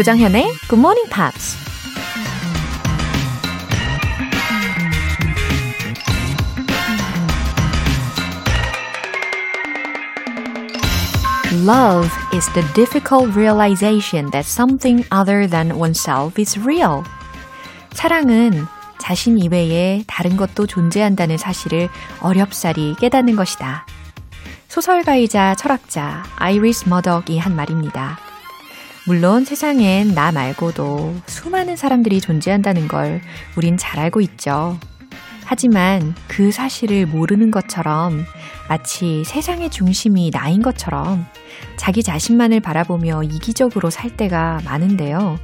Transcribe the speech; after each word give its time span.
조정현의 0.00 0.44
Good 0.66 0.78
Morning 0.78 1.10
Pops. 1.10 1.58
Love 11.66 12.08
is 12.32 12.50
the 12.54 12.66
difficult 12.72 13.36
realization 13.36 14.30
that 14.30 14.46
something 14.46 15.04
other 15.12 15.46
than 15.46 15.72
oneself 15.72 16.40
is 16.40 16.58
real. 16.58 17.02
사랑은 17.92 18.66
자신 18.96 19.36
이외에 19.36 20.04
다른 20.06 20.38
것도 20.38 20.66
존재한다는 20.66 21.36
사실을 21.36 21.90
어렵사리 22.22 22.96
깨닫는 22.98 23.36
것이다. 23.36 23.84
소설가이자 24.68 25.56
철학자 25.56 26.24
아이리스 26.36 26.88
머덕이 26.88 27.36
한 27.36 27.54
말입니다. 27.54 28.29
물론 29.06 29.44
세상엔 29.44 30.14
나 30.14 30.30
말고도 30.30 31.16
수많은 31.26 31.76
사람들이 31.76 32.20
존재한다는 32.20 32.86
걸 32.86 33.20
우린 33.56 33.76
잘 33.76 33.98
알고 33.98 34.20
있죠. 34.20 34.78
하지만 35.44 36.14
그 36.28 36.52
사실을 36.52 37.06
모르는 37.06 37.50
것처럼 37.50 38.24
마치 38.68 39.24
세상의 39.24 39.70
중심이 39.70 40.30
나인 40.30 40.62
것처럼 40.62 41.26
자기 41.76 42.02
자신만을 42.02 42.60
바라보며 42.60 43.24
이기적으로 43.24 43.90
살 43.90 44.16
때가 44.16 44.60
많은데요. 44.64 45.38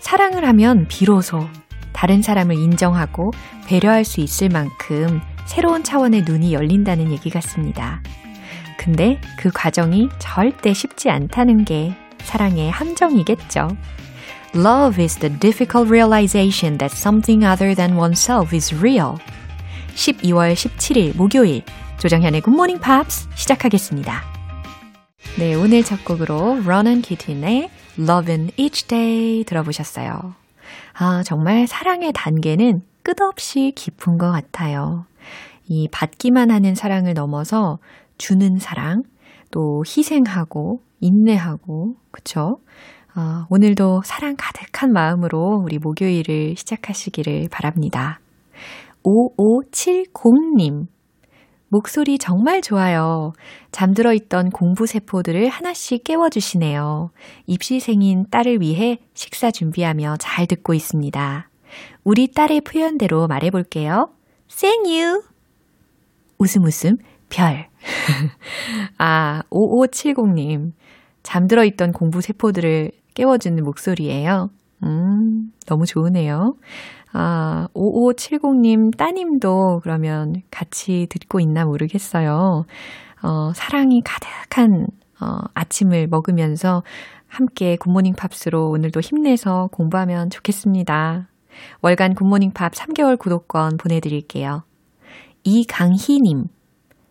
사랑을 0.00 0.44
하면 0.46 0.86
비로소 0.88 1.48
다른 1.92 2.20
사람을 2.20 2.56
인정하고 2.56 3.32
배려할 3.66 4.04
수 4.04 4.20
있을 4.20 4.50
만큼 4.50 5.20
새로운 5.46 5.82
차원의 5.82 6.22
눈이 6.22 6.52
열린다는 6.52 7.10
얘기 7.10 7.30
같습니다. 7.30 8.02
근데 8.76 9.20
그 9.38 9.50
과정이 9.50 10.08
절대 10.18 10.74
쉽지 10.74 11.08
않다는 11.10 11.64
게 11.64 11.94
사랑의 12.22 12.70
함정이겠죠. 12.70 13.68
Love 14.54 15.02
is 15.02 15.18
the 15.18 15.32
difficult 15.38 15.90
realization 15.90 16.78
that 16.78 16.94
something 16.96 17.44
other 17.44 17.74
than 17.74 17.96
oneself 17.96 18.54
is 18.54 18.74
real. 18.74 19.16
12월 19.94 20.54
17일 20.54 21.16
목요일 21.16 21.62
조정현의 21.98 22.42
Good 22.42 22.54
Morning 22.54 22.82
Pops 22.82 23.28
시작하겠습니다. 23.34 24.22
네, 25.38 25.54
오늘 25.54 25.84
첫 25.84 26.04
곡으로 26.04 26.60
Ronan 26.62 27.02
Keating의 27.02 27.70
Lovin' 27.98 28.50
Each 28.56 28.86
Day 28.86 29.44
들어보셨어요. 29.44 30.34
아, 30.94 31.22
정말 31.24 31.66
사랑의 31.66 32.12
단계는 32.14 32.82
끝없이 33.02 33.72
깊은 33.74 34.18
것 34.18 34.30
같아요. 34.30 35.06
이 35.66 35.88
받기만 35.90 36.50
하는 36.50 36.74
사랑을 36.74 37.14
넘어서 37.14 37.78
주는 38.16 38.58
사랑, 38.58 39.04
또 39.50 39.82
희생하고 39.86 40.80
인내하고 41.00 41.94
그쵸? 42.10 42.58
어, 43.16 43.46
오늘도 43.50 44.02
사랑 44.04 44.36
가득한 44.38 44.92
마음으로 44.92 45.60
우리 45.64 45.78
목요일을 45.78 46.56
시작하시기를 46.56 47.48
바랍니다. 47.50 48.20
5570님. 49.04 50.86
목소리 51.70 52.16
정말 52.18 52.62
좋아요. 52.62 53.32
잠들어 53.72 54.14
있던 54.14 54.50
공부 54.50 54.86
세포들을 54.86 55.48
하나씩 55.48 56.02
깨워주시네요. 56.04 57.10
입시생인 57.46 58.24
딸을 58.30 58.60
위해 58.60 58.98
식사 59.12 59.50
준비하며 59.50 60.16
잘 60.18 60.46
듣고 60.46 60.72
있습니다. 60.72 61.50
우리 62.04 62.32
딸의 62.32 62.62
표현대로 62.62 63.26
말해볼게요. 63.26 64.10
생유! 64.48 65.22
웃음 66.38 66.64
웃음 66.64 66.96
별. 67.28 67.67
아, 68.98 69.42
5570님. 69.50 70.72
잠들어 71.22 71.64
있던 71.64 71.92
공부 71.92 72.20
세포들을 72.20 72.92
깨워주는 73.14 73.62
목소리예요. 73.62 74.50
음, 74.84 75.52
너무 75.66 75.86
좋으네요. 75.86 76.54
아, 77.12 77.68
5570님 77.74 78.96
따님도 78.96 79.80
그러면 79.82 80.42
같이 80.50 81.06
듣고 81.10 81.40
있나 81.40 81.64
모르겠어요. 81.64 82.64
어, 83.22 83.52
사랑이 83.54 84.02
가득한 84.04 84.86
어, 85.20 85.38
아침을 85.54 86.06
먹으면서 86.06 86.82
함께 87.26 87.76
굿모닝 87.76 88.14
팝스로 88.14 88.70
오늘도 88.70 89.00
힘내서 89.00 89.68
공부하면 89.72 90.30
좋겠습니다. 90.30 91.28
월간 91.82 92.14
굿모닝 92.14 92.52
팝 92.52 92.72
3개월 92.72 93.18
구독권 93.18 93.76
보내드릴게요. 93.76 94.62
이강희님, 95.44 96.44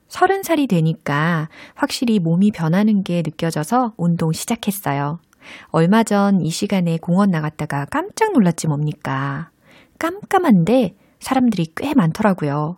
서른 0.07 0.43
살이 0.43 0.67
되니까 0.67 1.49
확실히 1.75 2.19
몸이 2.19 2.51
변하는 2.51 3.03
게 3.03 3.21
느껴져서 3.25 3.93
운동 3.97 4.31
시작했어요. 4.31 5.19
얼마 5.71 6.03
전 6.03 6.41
이 6.41 6.49
시간에 6.49 6.97
공원 6.97 7.29
나갔다가 7.29 7.85
깜짝 7.85 8.33
놀랐지 8.33 8.67
뭡니까. 8.67 9.49
깜깜한데 9.99 10.95
사람들이 11.19 11.67
꽤 11.75 11.93
많더라고요. 11.95 12.77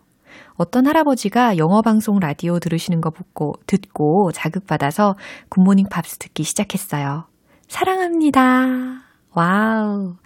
어떤 0.54 0.86
할아버지가 0.86 1.56
영어 1.56 1.82
방송 1.82 2.18
라디오 2.18 2.58
들으시는 2.58 3.00
거 3.00 3.10
듣고, 3.10 3.54
듣고 3.66 4.30
자극받아서 4.32 5.16
굿모닝 5.48 5.86
팝스 5.90 6.18
듣기 6.18 6.42
시작했어요. 6.42 7.24
사랑합니다. 7.68 9.02
Wow. 9.34 10.16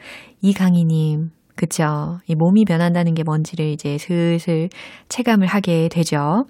이강희님, 0.40 1.30
그쵸. 1.56 2.18
이 2.26 2.34
몸이 2.34 2.64
변한다는 2.64 3.14
게 3.14 3.22
뭔지를 3.22 3.66
이제 3.66 3.96
슬슬 3.98 4.68
체감을 5.08 5.46
하게 5.46 5.88
되죠. 5.88 6.44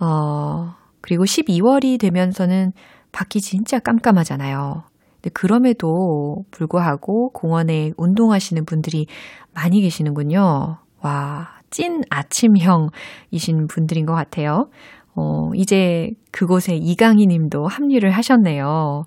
어, 0.00 0.74
그리고 1.00 1.24
12월이 1.24 2.00
되면서는 2.00 2.72
밖이 3.12 3.40
진짜 3.40 3.78
깜깜하잖아요. 3.78 4.84
근데 5.16 5.30
그럼에도 5.34 6.44
불구하고 6.50 7.30
공원에 7.32 7.92
운동하시는 7.96 8.64
분들이 8.64 9.06
많이 9.54 9.80
계시는군요. 9.82 10.78
와, 11.02 11.48
찐 11.70 12.02
아침형이신 12.10 13.66
분들인 13.68 14.06
것 14.06 14.14
같아요. 14.14 14.68
어, 15.14 15.50
이제 15.54 16.10
그곳에 16.30 16.74
이강희 16.76 17.26
님도 17.26 17.66
합류를 17.66 18.10
하셨네요. 18.12 19.04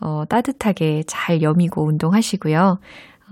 어, 0.00 0.24
따뜻하게 0.28 1.02
잘 1.06 1.42
여미고 1.42 1.86
운동하시고요. 1.86 2.78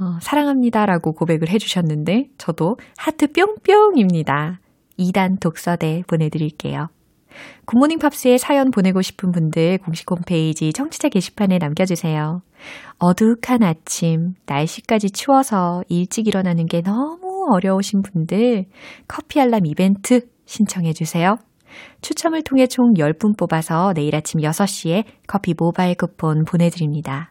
어, 0.00 0.19
사랑합니다라고 0.21 1.12
고백을 1.12 1.48
해주셨는데, 1.48 2.28
저도 2.38 2.77
하트 2.97 3.27
뿅뿅입니다. 3.32 4.60
2단 4.98 5.41
독서대 5.41 6.04
보내드릴게요. 6.06 6.88
굿모닝 7.66 7.98
팝스에 7.98 8.38
사연 8.38 8.70
보내고 8.70 9.02
싶은 9.02 9.30
분들 9.32 9.78
공식 9.78 10.10
홈페이지 10.10 10.72
청취자 10.72 11.08
게시판에 11.08 11.58
남겨주세요. 11.58 12.42
어둑한 12.98 13.62
아침, 13.62 14.34
날씨까지 14.46 15.10
추워서 15.10 15.82
일찍 15.88 16.26
일어나는 16.26 16.66
게 16.66 16.82
너무 16.82 17.46
어려우신 17.52 18.02
분들 18.02 18.66
커피 19.08 19.40
알람 19.40 19.66
이벤트 19.66 20.22
신청해주세요. 20.46 21.36
추첨을 22.00 22.42
통해 22.42 22.66
총 22.66 22.94
10분 22.94 23.38
뽑아서 23.38 23.92
내일 23.94 24.16
아침 24.16 24.40
6시에 24.40 25.04
커피 25.26 25.54
모바일 25.56 25.94
쿠폰 25.94 26.44
보내드립니다. 26.44 27.30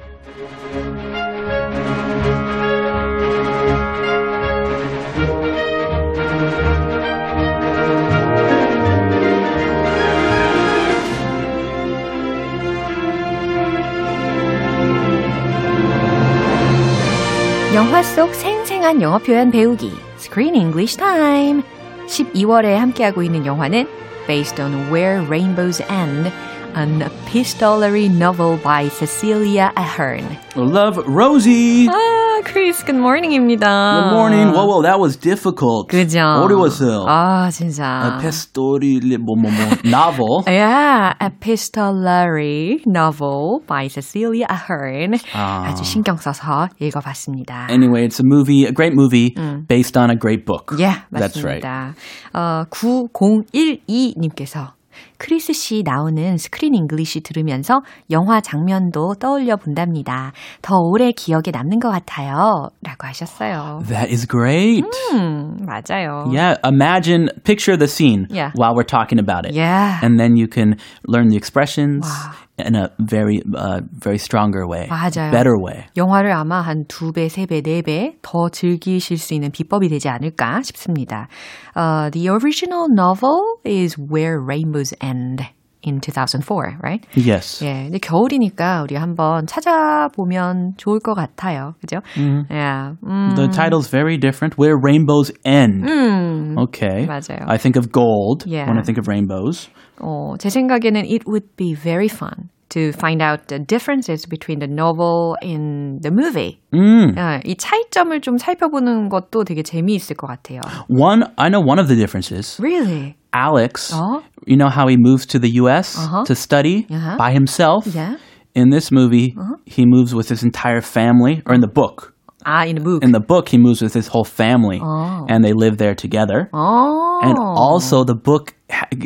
영화 17.81 18.03
속 18.03 18.35
생생한 18.35 19.01
영어 19.01 19.17
표현 19.17 19.49
배우기 19.49 19.91
Screen 20.19 20.53
English 20.53 20.97
Time 20.97 21.63
12월에 22.05 22.75
함께하고 22.75 23.23
있는 23.23 23.43
영화는 23.43 23.87
Based 24.27 24.61
on 24.61 24.71
Where 24.93 25.25
Rainbows 25.25 25.81
End, 25.89 26.29
an 26.76 27.02
epistolary 27.02 28.08
novel 28.08 28.58
by 28.58 28.88
Cecilia 28.88 29.72
Ahern. 29.76 30.24
Love 30.54 30.98
Rosie. 31.06 31.88
아, 31.88 32.42
크리스, 32.44 32.84
good 32.84 32.98
morning입니다. 33.00 33.64
Good 33.64 34.12
morning. 34.12 34.52
Whoa, 34.52 34.66
whoa, 34.66 34.82
that 34.82 35.00
was 35.00 35.16
difficult. 35.16 35.88
그죠? 35.88 36.20
어려웠어요. 36.20 37.06
아, 37.08 37.50
진짜. 37.50 38.18
Epistory, 38.18 39.00
뭐, 39.18 39.36
뭐, 39.36 39.50
뭐, 39.50 39.66
novel. 39.84 40.44
Yeah, 40.46 41.14
epistolary 41.20 42.82
novel 42.86 43.62
by 43.66 43.88
Cecilia 43.88 44.46
Ahern. 44.50 45.14
아. 45.32 45.64
아주 45.68 45.82
신경 45.82 46.16
써서 46.16 46.68
읽어봤습니다. 46.78 47.68
Anyway, 47.70 48.06
it's 48.06 48.20
a 48.20 48.24
movie, 48.24 48.66
a 48.66 48.72
great 48.72 48.92
movie 48.94 49.34
based 49.66 49.96
on 49.96 50.10
a 50.10 50.16
great 50.16 50.44
book. 50.44 50.76
예, 50.78 50.92
That's 51.10 51.42
right. 51.42 51.62
맞습니다. 51.64 51.94
어, 52.34 52.64
9012님께서 52.70 54.72
크리스 55.17 55.53
씨 55.53 55.83
나오는 55.85 56.37
스크린 56.37 56.73
잉글리시 56.75 57.21
들으면서 57.21 57.81
영화 58.09 58.41
장면도 58.41 59.15
떠올려 59.19 59.55
본답니다. 59.55 60.31
더 60.61 60.75
오래 60.77 61.11
기억에 61.11 61.51
남는 61.51 61.79
것 61.79 61.89
같아요. 61.89 62.69
라고 62.81 63.07
하셨어요. 63.07 63.83
That 63.87 64.11
is 64.11 64.27
great. 64.27 64.83
음, 65.13 65.57
맞아요. 65.65 66.25
Yeah, 66.31 66.57
imagine, 66.65 67.29
picture 67.43 67.77
the 67.77 67.87
scene 67.87 68.27
Yeah. 68.29 68.51
while 68.55 68.73
we're 68.75 68.83
talking 68.83 69.19
about 69.19 69.45
it. 69.45 69.53
Yeah. 69.55 69.99
And 70.03 70.19
then 70.19 70.35
you 70.35 70.47
can 70.47 70.75
learn 71.07 71.29
the 71.29 71.37
expressions 71.37 72.05
Wow. 72.07 72.31
in 72.58 72.74
a 72.74 72.90
very, 72.98 73.42
uh, 73.54 73.80
very 73.92 74.18
stronger 74.18 74.66
way. 74.66 74.86
맞아요. 74.88 75.30
Better 75.30 75.56
way. 75.58 75.86
영화를 75.96 76.32
아마 76.32 76.60
한 76.60 76.84
두 76.86 77.12
배, 77.12 77.28
세 77.28 77.46
배, 77.46 77.60
네 77.62 77.82
배 77.82 78.16
더 78.22 78.48
즐기실 78.48 79.18
수 79.18 79.34
있는 79.34 79.50
비법이 79.50 79.88
되지 79.88 80.08
않을까 80.08 80.62
싶습니다. 80.62 81.28
Uh, 81.74 82.10
the 82.10 82.28
original 82.28 82.86
novel 82.90 83.58
is 83.64 83.96
Where 83.98 84.40
Rainbows 84.40 84.94
End 85.00 85.44
in 85.82 86.00
2004, 86.00 86.78
right? 86.82 87.06
Yes. 87.14 87.62
예, 87.64 87.84
근데 87.84 87.98
겨울이니까 87.98 88.82
우리 88.82 88.96
한번 88.96 89.46
찾아보면 89.46 90.74
좋을 90.76 90.98
것 91.00 91.14
같아요. 91.14 91.74
그죠? 91.80 91.98
예, 92.18 92.92
음, 93.04 93.34
The 93.36 93.48
title's 93.48 93.88
very 93.88 94.18
different. 94.18 94.56
Where 94.58 94.76
rainbows 94.76 95.32
end. 95.44 95.84
음, 95.88 96.56
Okay. 96.58 97.06
맞아요. 97.06 97.46
I 97.46 97.56
think 97.58 97.76
of 97.76 97.92
gold 97.92 98.44
Yeah. 98.46 98.66
when 98.66 98.78
I 98.78 98.82
think 98.82 98.98
of 98.98 99.06
rainbows. 99.08 99.68
어, 100.00 100.34
제 100.38 100.48
생각에는 100.50 101.04
it 101.04 101.24
would 101.26 101.46
be 101.56 101.74
very 101.74 102.08
fun 102.08 102.50
to 102.68 102.90
find 102.92 103.22
out 103.22 103.46
the 103.46 103.60
differences 103.60 104.26
between 104.26 104.58
the 104.58 104.66
novel 104.66 105.36
and 105.40 106.02
the 106.02 106.10
movie. 106.10 106.58
Mm. 106.74 107.14
예, 107.16 107.40
이 107.44 107.54
차이점을 107.56 108.20
좀 108.22 108.38
살펴보는 108.38 109.08
것도 109.08 109.44
되게 109.44 109.62
재미있을 109.62 110.16
것 110.16 110.26
같아요. 110.26 110.60
One, 110.88 111.22
I 111.36 111.48
know 111.48 111.60
one 111.64 111.78
of 111.78 111.86
the 111.86 111.96
differences. 111.96 112.58
Really? 112.60 113.14
Alex, 113.33 113.91
oh. 113.93 114.23
you 114.45 114.57
know 114.57 114.69
how 114.69 114.87
he 114.87 114.97
moves 114.97 115.25
to 115.27 115.39
the 115.39 115.51
U.S. 115.55 115.97
Uh-huh. 115.97 116.25
to 116.25 116.35
study 116.35 116.87
uh-huh. 116.89 117.17
by 117.17 117.31
himself. 117.31 117.87
Yeah. 117.87 118.17
In 118.53 118.69
this 118.69 118.91
movie, 118.91 119.33
uh-huh. 119.37 119.55
he 119.65 119.85
moves 119.85 120.13
with 120.13 120.27
his 120.27 120.43
entire 120.43 120.81
family, 120.81 121.41
or 121.45 121.55
in 121.55 121.61
the 121.61 121.67
book. 121.67 122.13
Ah, 122.45 122.65
in 122.65 122.75
the 122.75 122.81
book. 122.81 123.03
In 123.03 123.11
the 123.11 123.19
book, 123.19 123.47
he 123.49 123.57
moves 123.57 123.81
with 123.81 123.93
his 123.93 124.07
whole 124.07 124.25
family, 124.25 124.79
oh. 124.81 125.25
and 125.29 125.43
they 125.43 125.53
live 125.53 125.77
there 125.77 125.95
together. 125.95 126.49
Oh. 126.51 127.19
And 127.23 127.37
also, 127.37 128.03
the 128.03 128.15
book 128.15 128.53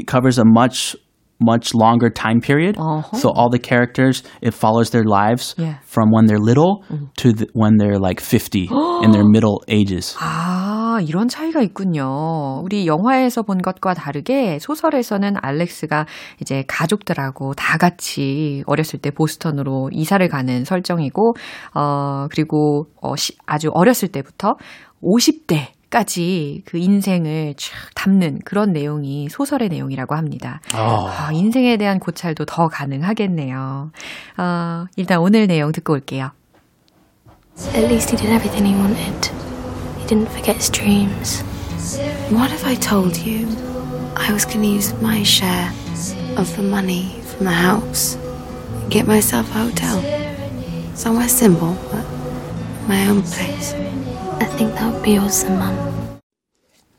covers 0.07 0.39
a 0.39 0.45
much 0.45 0.95
much 1.39 1.75
longer 1.75 2.09
time 2.09 2.39
period. 2.39 2.77
Uh-huh. 2.79 3.17
So 3.17 3.29
all 3.29 3.49
the 3.49 3.59
characters, 3.59 4.23
it 4.41 4.53
follows 4.53 4.91
their 4.91 5.03
lives 5.03 5.53
yeah. 5.57 5.79
from 5.83 6.09
when 6.09 6.27
they're 6.27 6.39
little 6.39 6.85
mm. 6.89 7.13
to 7.17 7.33
the, 7.33 7.49
when 7.51 7.75
they're 7.75 7.99
like 7.99 8.21
50 8.21 8.69
in 9.03 9.11
their 9.11 9.25
middle 9.35 9.61
ages. 9.67 10.15
Ah. 10.17 10.74
아, 10.95 11.01
이런 11.01 11.27
차이가 11.27 11.61
있군요. 11.61 12.61
우리 12.63 12.87
영화에서 12.87 13.43
본 13.43 13.61
것과 13.61 13.93
다르게 13.93 14.59
소설에서는 14.59 15.35
알렉스가 15.41 16.05
이제 16.41 16.63
가족들하고 16.67 17.53
다 17.53 17.77
같이 17.77 18.63
어렸을 18.65 18.99
때 18.99 19.11
보스턴으로 19.11 19.89
이사를 19.91 20.25
가는 20.29 20.63
설정이고, 20.63 21.35
어, 21.73 22.27
그리고 22.31 22.87
어, 23.01 23.15
시, 23.15 23.33
아주 23.45 23.69
어렸을 23.73 24.07
때부터 24.09 24.55
50대 25.03 25.75
까지 25.89 26.63
그 26.65 26.77
인생을 26.77 27.53
쫙 27.57 27.71
담는 27.95 28.39
그런 28.43 28.71
내용이 28.73 29.29
소설의 29.29 29.69
내용이라고 29.69 30.15
합니다. 30.15 30.59
Oh. 30.73 31.09
아, 31.09 31.31
인생에 31.31 31.77
대한 31.77 31.99
고찰도 31.99 32.45
더 32.45 32.67
가능하겠네요. 32.67 33.91
어, 34.37 34.85
일단 34.97 35.19
오늘 35.19 35.47
내용 35.47 35.71
듣고 35.71 35.93
올게요. 35.93 36.31
At 37.73 37.85
least 37.85 38.11
he 38.11 38.17
did 38.17 38.33
everything 38.33 38.65
he 38.65 38.75
wanted. 38.75 39.54
Didn't 40.07 40.29
forget 40.29 40.57
his 40.57 40.69
dreams. 40.69 41.41
What 42.29 42.51
if 42.51 42.63
I 42.63 42.75
told 42.75 43.17
you 43.17 43.47
I 44.15 44.31
was 44.31 44.45
going 44.45 44.61
to 44.61 44.67
use 44.67 44.93
my 45.01 45.23
share 45.23 45.73
of 46.37 46.55
the 46.55 46.61
money 46.61 47.19
from 47.23 47.45
the 47.45 47.51
house 47.51 48.15
and 48.15 48.91
get 48.91 49.07
myself 49.07 49.49
a 49.49 49.53
hotel? 49.53 50.03
Somewhere 50.95 51.27
simple, 51.27 51.75
but 51.91 52.05
my 52.87 53.07
own 53.07 53.23
place. 53.23 53.73
I 53.73 54.45
think 54.45 54.73
that 54.75 54.93
would 54.93 55.03
be 55.03 55.17
awesome, 55.17 55.57
Mum. 55.57 55.94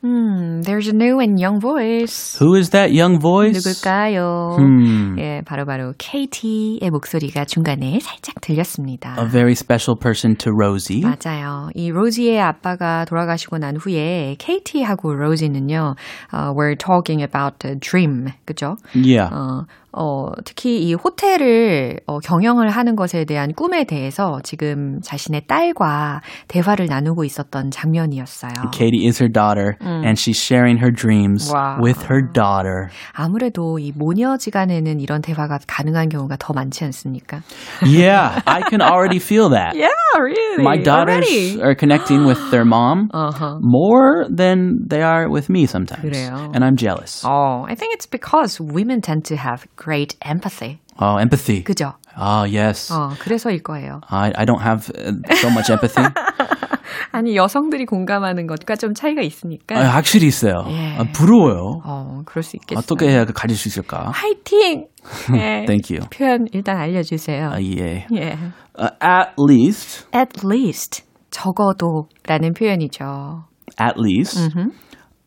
Hmm, 0.03 0.63
there's 0.63 0.89
a 0.89 0.93
new 0.93 1.19
and 1.21 1.41
young 1.41 1.59
voice. 1.59 2.37
Who 2.39 2.55
is 2.55 2.71
that 2.71 2.93
young 2.93 3.19
voice? 3.19 3.57
누굴까요? 3.57 4.57
Hmm. 4.57 5.17
예, 5.19 5.43
바로 5.45 5.65
바로 5.65 5.95
KT의 5.99 6.91
목소리가 6.91 7.45
중간에 7.47 7.99
살짝 8.01 8.41
들렸습니다. 8.41 9.17
A 9.19 9.27
very 9.29 9.53
special 9.53 9.99
person 9.99 10.37
to 10.37 10.53
Rosie. 10.53 11.03
맞아요. 11.03 11.71
이 11.75 11.91
로지의 11.91 12.41
아빠가 12.41 13.05
돌아가시고 13.07 13.59
난 13.59 13.77
후에 13.77 14.37
KT하고 14.39 15.15
로지는요, 15.15 15.95
어, 16.33 16.53
we're 16.55 16.77
talking 16.79 17.23
about 17.23 17.67
a 17.67 17.75
dream, 17.75 18.29
그죠? 18.45 18.77
Yeah. 18.95 19.31
어, 19.35 19.65
어, 19.97 20.31
특히 20.45 20.83
이 20.83 20.93
호텔을 20.95 22.01
어, 22.07 22.19
경영을 22.19 22.69
하는 22.69 22.97
것에 22.97 23.25
대한 23.25 23.53
꿈에 23.55 23.85
대해서 23.85 24.41
지금 24.45 25.01
자신의 25.03 25.47
딸과 25.47 26.21
대화를 26.49 26.87
나누고 26.87 27.25
있었던 27.25 27.71
장면이었어요. 27.71 28.53
Katie 28.73 29.07
is 29.07 29.19
her 29.23 29.33
daughter, 29.33 29.77
and 29.81 30.19
she's 30.19 30.37
sharing 30.39 30.79
her 30.79 30.93
dreams 30.95 31.51
Wow. 31.53 31.81
with 31.83 32.05
her 32.11 32.21
daughter. 32.33 32.89
아무래도 33.15 33.79
이 33.79 33.93
모녀지간에는 33.97 35.01
이런 35.01 35.23
대화가 35.23 35.59
가능한 35.67 36.09
경우가 36.11 36.37
더 36.39 36.53
많지 36.53 36.85
않습니까? 36.85 37.41
Yeah, 37.83 38.41
I 38.47 38.63
can 38.69 38.83
already 38.83 39.19
feel 39.19 39.49
that. 39.51 39.75
Yeah, 39.77 39.89
really. 40.19 40.63
My 40.63 40.77
daughters 40.77 41.25
already. 41.25 41.63
are 41.63 41.75
connecting 41.75 42.27
with 42.27 42.39
their 42.51 42.65
mom 42.65 43.09
Uh-huh. 43.15 43.59
more 43.63 44.27
than 44.29 44.79
they 44.89 45.01
are 45.03 45.29
with 45.31 45.49
me 45.49 45.65
sometimes. 45.67 46.03
그래요. 46.05 46.53
And 46.55 46.65
I'm 46.65 46.77
jealous. 46.77 47.25
Oh, 47.25 47.65
I 47.67 47.75
think 47.75 47.95
it's 47.95 48.07
because 48.07 48.61
women 48.61 49.01
tend 49.01 49.25
to 49.27 49.37
have 49.37 49.65
great 49.87 50.17
empathy. 50.21 50.81
Oh, 51.01 51.17
empathy. 51.21 51.63
그죠? 51.63 51.93
Oh, 52.19 52.43
yes. 52.45 52.93
어, 52.93 53.11
그래서일 53.21 53.63
거예요. 53.63 54.01
I, 54.11 54.33
I 54.35 54.45
don't 54.45 54.61
have 54.61 54.91
uh, 54.99 55.13
so 55.37 55.49
much 55.51 55.71
empathy. 55.71 56.03
아니, 57.13 57.37
여성들이 57.37 57.87
공감하는 57.87 58.47
것과 58.49 58.75
좀 58.77 58.95
차이가 58.95 59.23
있으니까. 59.23 59.79
아, 59.79 59.83
확실히 59.95 60.27
있어요. 60.27 60.55
예. 60.71 60.97
아, 60.99 61.05
부러워요. 61.13 61.81
어, 61.85 62.23
그럴 62.27 62.43
수 62.43 62.57
있겠어요. 62.57 62.81
어떻게 62.83 63.09
해야 63.11 63.25
가질 63.25 63.57
수 63.57 63.69
있을까? 63.69 64.11
화이팅! 64.11 64.87
네. 65.33 65.65
Thank 65.71 65.97
you. 65.97 66.09
표현 66.11 66.47
일단 66.53 66.79
알려주세요. 66.79 67.51
아, 67.53 67.63
예. 67.63 68.07
예. 68.13 68.39
Uh, 68.79 68.91
at 69.01 69.31
least, 69.39 70.07
At 70.13 70.41
least. 70.45 71.05
적어도 71.31 72.09
라는 72.27 72.53
표현이죠. 72.55 73.45
at 73.81 73.95
least, 73.99 74.39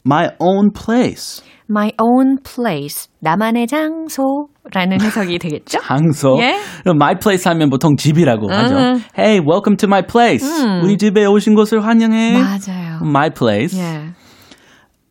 my 0.06 0.29
own 0.39 0.72
place. 0.74 1.41
My 1.70 1.91
own 2.01 2.38
place. 2.44 3.10
나만의 3.20 3.68
장소라는 3.68 5.01
해석이 5.01 5.38
되겠죠? 5.38 5.79
장소. 5.82 6.38
예? 6.39 6.58
My 6.88 7.15
place 7.22 7.48
하면 7.51 7.70
보통 7.70 7.96
집이라고 7.96 8.50
하죠. 8.51 8.75
Hey, 9.18 9.39
welcome 9.39 9.77
to 9.77 9.88
my 9.88 10.01
place. 10.01 10.48
우리 10.84 10.98
집에 10.98 11.25
오신 11.25 11.53
것을 11.56 11.86
환영해. 11.86 12.34
맞아요. 12.41 13.00
My 13.03 13.29
place. 13.29 13.77
예. 13.79 14.13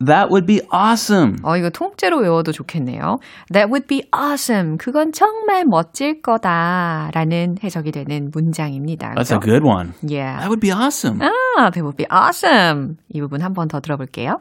That 0.04 0.28
would 0.30 0.46
be 0.46 0.60
awesome. 0.72 1.38
어, 1.42 1.56
이거 1.56 1.70
통째로 1.70 2.20
외워도 2.20 2.52
좋겠네요. 2.52 3.18
That 3.52 3.66
would 3.68 3.86
be 3.88 4.02
awesome. 4.16 4.78
그건 4.78 5.10
정말 5.12 5.64
멋질 5.66 6.22
거다. 6.22 7.10
라는 7.14 7.56
해석이 7.64 7.90
되는 7.90 8.30
문장입니다. 8.32 9.14
That's 9.16 9.32
a 9.32 9.38
그죠? 9.38 9.40
good 9.40 9.64
one. 9.66 9.94
Yeah. 10.08 10.38
That 10.38 10.48
would 10.50 10.60
be 10.60 10.70
awesome. 10.70 11.18
아, 11.20 11.70
that 11.70 11.82
would 11.82 11.96
be 11.96 12.06
awesome. 12.10 12.96
이 13.12 13.20
부분 13.20 13.42
한 13.42 13.54
번 13.54 13.66
더 13.66 13.80
들어볼게요. 13.80 14.38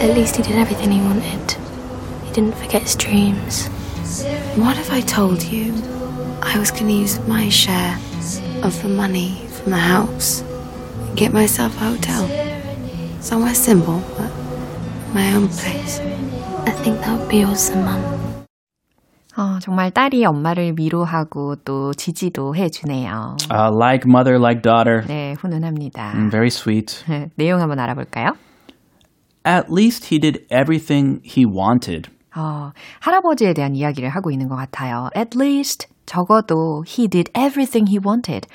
At 0.00 0.14
least 0.16 0.36
he 0.36 0.42
did 0.42 0.56
everything 0.56 0.90
he 0.92 1.00
wanted. 1.00 1.56
He 2.24 2.32
didn't 2.32 2.54
forget 2.56 2.82
his 2.82 2.94
dreams. 2.96 3.68
What 4.56 4.76
if 4.78 4.90
I 4.92 5.00
told 5.00 5.42
you 5.42 5.72
I 6.42 6.58
was 6.58 6.70
going 6.70 6.86
to 6.88 6.92
use 6.94 7.18
my 7.26 7.48
share 7.48 7.96
of 8.62 8.80
the 8.82 8.88
money 8.88 9.40
from 9.48 9.72
the 9.72 9.78
house 9.78 10.42
and 10.42 11.16
get 11.16 11.32
myself 11.32 11.74
a 11.80 11.84
hotel? 11.94 12.28
Somewhere 13.20 13.54
simple, 13.54 14.02
but 14.16 14.30
my 15.14 15.32
own 15.34 15.48
place. 15.48 16.00
I 16.66 16.70
think 16.82 17.00
that 17.00 17.18
would 17.18 17.28
be 17.28 17.44
awesome, 17.44 17.84
Mum. 17.84 18.02
어, 19.36 19.60
정말 19.60 19.92
딸이 19.92 20.24
엄마를 20.24 20.74
위로하고 20.76 21.54
또 21.64 21.94
지지도 21.94 22.56
해주네요. 22.56 23.36
Uh, 23.48 23.70
like 23.72 24.04
mother, 24.04 24.36
like 24.36 24.62
daughter. 24.62 25.04
네, 25.06 25.34
훈훈합니다. 25.38 26.12
Mm, 26.16 26.30
Very 26.30 26.48
sweet. 26.48 27.04
내용 27.36 27.60
한번 27.60 27.78
알아볼까요? 27.78 28.32
At 29.44 29.66
least 29.72 30.12
he 30.12 30.18
did 30.20 30.44
everything 30.50 31.20
he 31.24 31.44
wanted. 31.46 32.10
어, 32.36 32.72
할아버지에 33.00 33.54
대한 33.54 33.74
이야기를 33.74 34.08
하고 34.10 34.30
있는 34.30 34.48
것 34.48 34.56
같아요. 34.56 35.08
At 35.16 35.38
least 35.38 35.88
적어도 36.06 36.84
he 36.86 37.08
did 37.08 37.30
everything 37.36 37.88
he 37.90 37.98
wanted. 38.04 38.46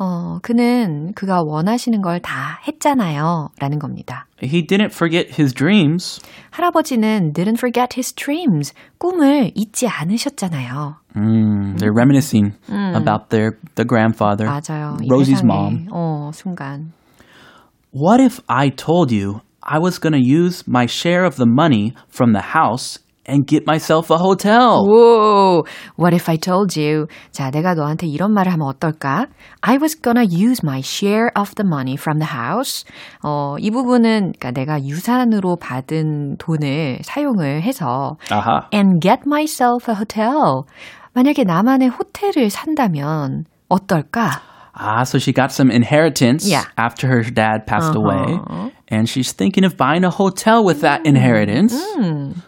어, 0.00 0.38
그는 0.42 1.12
그가 1.14 1.42
원하시는 1.42 2.00
걸 2.02 2.20
다 2.20 2.60
했잖아요. 2.68 3.50
라는 3.58 3.78
겁니다. 3.80 4.26
He 4.42 4.64
didn't 4.64 4.92
forget 4.94 5.28
his 5.38 5.52
dreams. 5.52 6.20
할아버지는 6.50 7.32
didn't 7.32 7.58
forget 7.58 7.94
his 7.96 8.14
dreams. 8.14 8.72
꿈을 8.98 9.50
잊지 9.56 9.88
않으셨잖아요. 9.88 10.96
Mm, 11.16 11.76
they're 11.78 11.92
reminiscing 11.92 12.54
about 12.94 13.28
their 13.30 13.58
the 13.74 13.84
grandfather, 13.86 14.46
맞아요. 14.48 14.96
이 15.02 15.08
Rosie's 15.08 15.40
세상에, 15.40 15.44
mom. 15.52 15.88
어, 15.90 16.30
순간. 16.32 16.92
What 17.92 18.22
if 18.22 18.40
I 18.46 18.70
told 18.70 19.12
you 19.12 19.40
I 19.62 19.78
was 19.78 19.98
going 19.98 20.14
to 20.14 20.22
use 20.22 20.64
my 20.66 20.86
share 20.86 21.24
of 21.24 21.36
the 21.36 21.46
money 21.46 21.94
from 22.08 22.32
the 22.32 22.54
house 22.54 22.98
and 23.28 23.46
get 23.46 23.66
myself 23.66 24.10
a 24.10 24.16
hotel? 24.16 24.84
Whoa, 24.86 25.64
what 25.96 26.14
if 26.14 26.28
I 26.28 26.36
told 26.36 26.74
you? 26.74 27.06
자, 27.30 27.50
내가 27.50 27.74
너한테 27.74 28.06
이런 28.06 28.32
말을 28.32 28.50
하면 28.52 28.66
어떨까? 28.66 29.26
I 29.60 29.76
was 29.76 29.94
gonna 30.00 30.24
use 30.24 30.62
my 30.64 30.80
share 30.80 31.30
of 31.36 31.54
the 31.54 31.66
money 31.66 31.96
from 31.96 32.18
the 32.18 32.32
house. 32.32 32.84
어, 33.22 33.56
이 33.58 33.70
부분은 33.70 34.32
그러니까 34.38 34.50
내가 34.50 34.82
유산으로 34.82 35.56
받은 35.56 36.38
돈을 36.38 37.00
사용을 37.02 37.62
해서 37.62 38.16
Aha. 38.32 38.68
and 38.72 39.00
get 39.00 39.22
myself 39.26 39.90
a 39.90 39.96
hotel. 39.96 40.64
만약에 41.12 41.44
나만의 41.44 41.88
호텔을 41.88 42.48
산다면 42.48 43.44
어떨까? 43.68 44.40
Ah, 44.80 45.02
so 45.02 45.18
she 45.18 45.32
got 45.32 45.50
some 45.50 45.70
inheritance 45.72 46.46
Yeah. 46.46 46.64
after 46.76 47.08
her 47.08 47.22
dad 47.22 47.66
passed 47.66 47.96
away. 47.96 48.38
And 48.88 49.08
she's 49.08 49.32
thinking 49.32 49.64
of 49.64 49.76
buying 49.76 50.04
a 50.04 50.10
hotel 50.10 50.64
with 50.64 50.82
that 50.82 51.04
inheritance. 51.04 51.74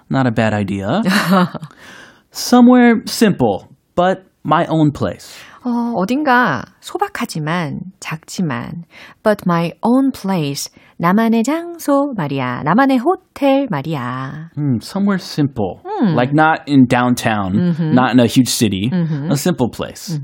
Not 0.09 0.27
a 0.27 0.31
bad 0.31 0.53
idea. 0.55 1.03
Somewhere 2.31 3.03
simple, 3.07 3.67
but 3.97 4.25
my 4.45 4.65
own 4.67 4.93
place. 4.93 5.35
어, 5.63 5.93
어딘가 5.95 6.65
소박하지만 6.81 7.81
작지만 8.01 8.85
but 9.23 9.43
my 9.47 9.73
own 9.83 10.11
place 10.11 10.71
나만의 10.99 11.43
장소 11.43 12.15
말이야. 12.17 12.63
나만의 12.65 12.99
호텔 12.99 13.67
말이야. 13.69 14.53
Hmm, 14.57 14.79
somewhere 14.81 15.19
simple. 15.19 15.83
Like 16.15 16.33
not 16.33 16.61
in 16.67 16.87
downtown, 16.87 17.75
not 17.95 18.13
in 18.13 18.21
a 18.21 18.27
huge 18.27 18.49
city, 18.49 18.91
a 19.29 19.37
simple 19.37 19.69
place. 19.69 20.19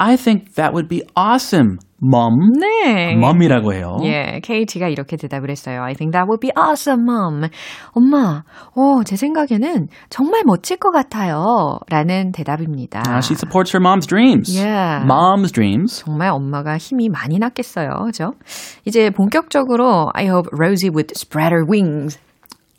I 0.00 0.16
think 0.16 0.54
that 0.54 0.72
would 0.72 0.88
be 0.88 1.02
awesome, 1.16 1.78
mom. 2.00 2.52
네. 2.60 3.16
mom이라고 3.16 3.74
해요. 3.74 3.98
예, 4.04 4.38
KT가 4.40 4.86
이렇게 4.86 5.16
대답을 5.16 5.50
했어요. 5.50 5.82
I 5.82 5.94
think 5.94 6.12
that 6.12 6.28
would 6.28 6.40
be 6.40 6.52
awesome, 6.56 7.02
mom. 7.02 7.48
엄마, 7.90 8.44
어, 8.76 9.02
제 9.04 9.16
생각에는 9.16 9.88
정말 10.08 10.42
멋질 10.46 10.76
것 10.76 10.92
같아요. 10.92 11.80
라는 11.90 12.30
대답입니다. 12.30 13.02
Uh, 13.08 13.20
she 13.20 13.34
supports 13.34 13.72
her 13.74 13.80
mom's 13.82 14.06
dreams. 14.06 14.54
Yeah. 14.56 15.04
Mom's 15.04 15.50
dreams. 15.50 16.04
정말 16.04 16.30
엄마가 16.30 16.76
힘이 16.78 17.08
많이 17.08 17.40
났겠어요. 17.40 17.90
그죠? 18.06 18.34
이제 18.84 19.10
본격적으로 19.10 20.12
I 20.14 20.26
hope 20.26 20.48
Rosie 20.52 20.90
would 20.90 21.12
spread 21.16 21.52
her 21.52 21.64
wings. 21.68 22.18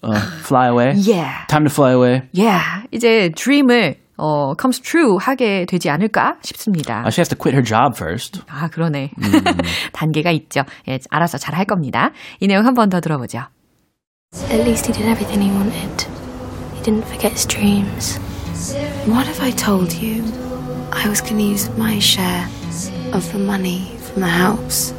Uh, 0.02 0.16
fly 0.48 0.70
away. 0.70 0.94
Yeah. 0.96 1.44
Time 1.50 1.66
to 1.66 1.70
fly 1.70 1.92
away. 1.92 2.22
Yeah. 2.32 2.88
이제 2.94 3.30
dream을 3.36 3.98
어, 4.19 4.55
comes 4.61 4.81
true 4.81 5.17
하게 5.19 5.67
되지 5.67 5.91
않을까 5.91 6.37
싶습니다. 6.43 7.01
Uh, 7.01 7.09
she 7.11 7.21
has 7.21 7.29
to 7.29 7.37
quit 7.37 7.55
her 7.55 7.65
job 7.65 7.95
first. 7.97 8.43
아, 8.49 8.69
그러네. 8.69 9.11
단계가 9.93 10.31
있죠. 10.31 10.63
예, 10.89 10.99
알아서 11.11 11.37
잘 11.39 11.55
할 11.57 11.65
겁니다. 11.65 12.11
이 12.41 12.47
내용 12.47 12.65
한 12.67 12.75
번 12.75 12.89
더 12.91 13.01
들어보죠. 13.01 13.47
At 14.51 14.63
least 14.63 14.87
he 14.87 14.93
did 14.93 15.07
everything 15.09 15.41
he 15.43 15.51
wanted. 15.51 16.07
He 16.75 16.83
didn't 16.83 17.07
forget 17.07 17.33
his 17.33 17.47
dreams. 17.47 18.19
What 19.07 19.29
if 19.29 19.41
I 19.43 19.51
told 19.53 19.93
you 19.95 20.23
I 20.93 21.09
was 21.09 21.21
going 21.21 21.39
to 21.39 21.45
use 21.45 21.71
my 21.77 21.99
share 21.99 22.47
of 23.13 23.31
the 23.33 23.39
money 23.39 23.91
from 24.03 24.23
the 24.23 24.31
house 24.31 24.93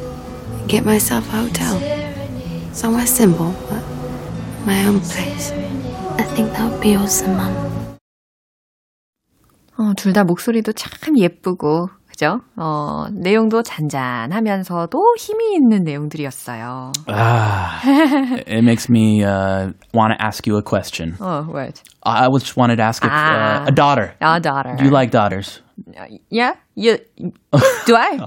and 0.60 0.68
get 0.68 0.84
myself 0.84 1.28
a 1.32 1.44
hotel? 1.48 1.80
Somewhere 2.72 3.06
simple, 3.06 3.52
but 3.68 3.82
my 4.66 4.84
own 4.86 5.00
place. 5.00 5.52
I 6.18 6.24
think 6.36 6.52
that 6.52 6.70
would 6.70 6.80
be 6.80 6.96
awesome, 6.96 7.36
Mum. 7.36 7.52
어, 9.81 9.93
둘 9.95 10.13
다 10.13 10.23
목소리도 10.23 10.73
참 10.73 11.17
예쁘고, 11.17 11.87
그죠? 12.07 12.41
어, 12.55 13.05
내용도 13.11 13.63
잔잔하면서도 13.63 14.99
힘이 15.17 15.55
있는 15.55 15.83
내용들이었어요. 15.83 16.91
Ah, 17.07 17.81
it 18.45 18.61
makes 18.61 18.89
me 18.91 19.23
uh, 19.23 19.71
want 19.93 20.13
to 20.13 20.21
ask 20.23 20.45
you 20.45 20.57
a 20.59 20.61
question. 20.61 21.15
어, 21.19 21.47
what? 21.47 21.81
I 22.03 22.27
was 22.29 22.43
just 22.43 22.57
wanted 22.57 22.75
to 22.77 22.83
ask 22.83 23.03
if 23.03 23.09
Ah. 23.11 23.63
uh, 23.63 23.69
a 23.69 23.71
daughter. 23.71 24.13
A 24.21 24.39
daughter. 24.39 24.75
Do 24.77 24.83
you 24.85 24.91
like 24.91 25.09
daughters? 25.11 25.61
Yeah? 26.29 26.53
You, 26.75 26.97
do 27.87 27.95
I? 27.95 28.19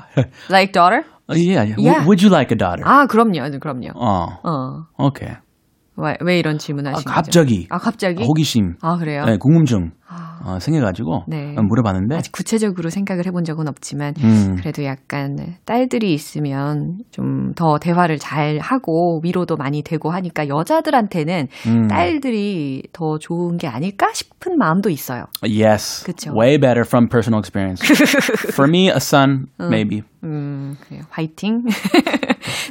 like 0.50 0.72
daughter? 0.72 1.04
Uh, 1.30 1.34
yeah. 1.36 1.64
W- 1.64 1.76
Yeah. 1.78 2.04
would 2.04 2.20
you 2.20 2.30
like 2.30 2.50
a 2.50 2.56
daughter? 2.58 2.82
아, 2.84 3.06
그럼요. 3.06 3.46
그럼요. 3.60 3.92
어, 3.94 4.26
어. 4.42 4.86
okay. 4.98 5.36
왜, 5.96 6.16
왜 6.20 6.38
이런 6.40 6.58
질문 6.58 6.88
아, 6.88 6.90
하신 6.90 7.04
거죠? 7.04 7.14
갑자기 7.14 7.66
아, 7.70 7.78
갑자기? 7.78 8.24
호기심, 8.24 8.74
아, 8.82 8.96
그래요? 8.96 9.24
네, 9.26 9.36
궁금증 9.36 9.92
어, 10.44 10.58
생겨가지고 10.58 11.24
네. 11.28 11.54
어, 11.56 11.62
물어봤는데 11.62 12.16
아직 12.16 12.32
구체적으로 12.32 12.90
생각을 12.90 13.26
해본 13.26 13.44
적은 13.44 13.68
없지만 13.68 14.14
음. 14.22 14.56
그래도 14.56 14.84
약간 14.84 15.36
딸들이 15.64 16.12
있으면 16.12 16.98
좀 17.10 17.44
더 17.54 17.78
대화를 17.78 18.18
잘 18.18 18.58
하고 18.58 19.20
위로도 19.22 19.56
많이 19.56 19.82
되고 19.82 20.10
하니까 20.10 20.48
여자들한테는 20.48 21.48
음. 21.66 21.88
딸들이 21.88 22.82
더 22.92 23.18
좋은 23.18 23.56
게 23.56 23.66
아닐까 23.66 24.10
싶은 24.12 24.56
마음도 24.58 24.90
있어요. 24.90 25.24
Yes, 25.42 26.04
그쵸. 26.04 26.32
way 26.36 26.58
better 26.58 26.84
from 26.86 27.08
personal 27.08 27.40
experience. 27.40 27.82
For 28.54 28.68
me, 28.68 28.88
a 28.88 28.96
son, 28.96 29.46
maybe. 29.58 30.02
음, 30.24 30.76
그래요. 30.80 31.02
화이팅. 31.10 31.62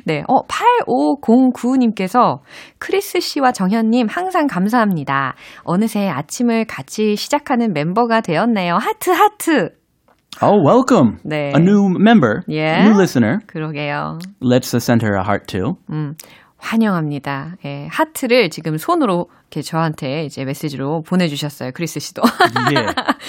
네. 0.05 0.23
어, 0.27 0.41
8509님께서 0.47 2.39
크리스 2.79 3.19
씨와 3.19 3.51
정현님 3.51 4.07
항상 4.09 4.47
감사합니다. 4.47 5.35
어느새 5.63 6.09
아침을 6.09 6.65
같이 6.65 7.15
시작하는 7.15 7.73
멤버가 7.73 8.21
되었네요. 8.21 8.75
하트, 8.75 9.11
하트. 9.11 9.69
Oh, 10.41 10.57
welcome. 10.65 11.17
네. 11.23 11.51
A 11.55 11.61
new 11.61 11.89
member, 11.89 12.41
Yeah. 12.47 12.81
a 12.81 12.85
new 12.87 12.97
listener. 12.97 13.39
그러게요. 13.45 14.17
Let's 14.41 14.73
uh, 14.73 14.79
send 14.81 15.03
her 15.05 15.15
a 15.15 15.23
heart 15.23 15.45
too. 15.47 15.77
음, 15.91 16.15
환영합니다. 16.63 17.55
예, 17.65 17.87
하트를 17.91 18.49
지금 18.49 18.77
손으로 18.77 19.27
이렇게 19.51 19.61
저한테 19.61 20.23
이제 20.25 20.43
메시지로 20.45 21.03
보내주셨어요. 21.03 21.71
크리스 21.73 21.99
씨도. 21.99 22.23
예. 22.71 22.85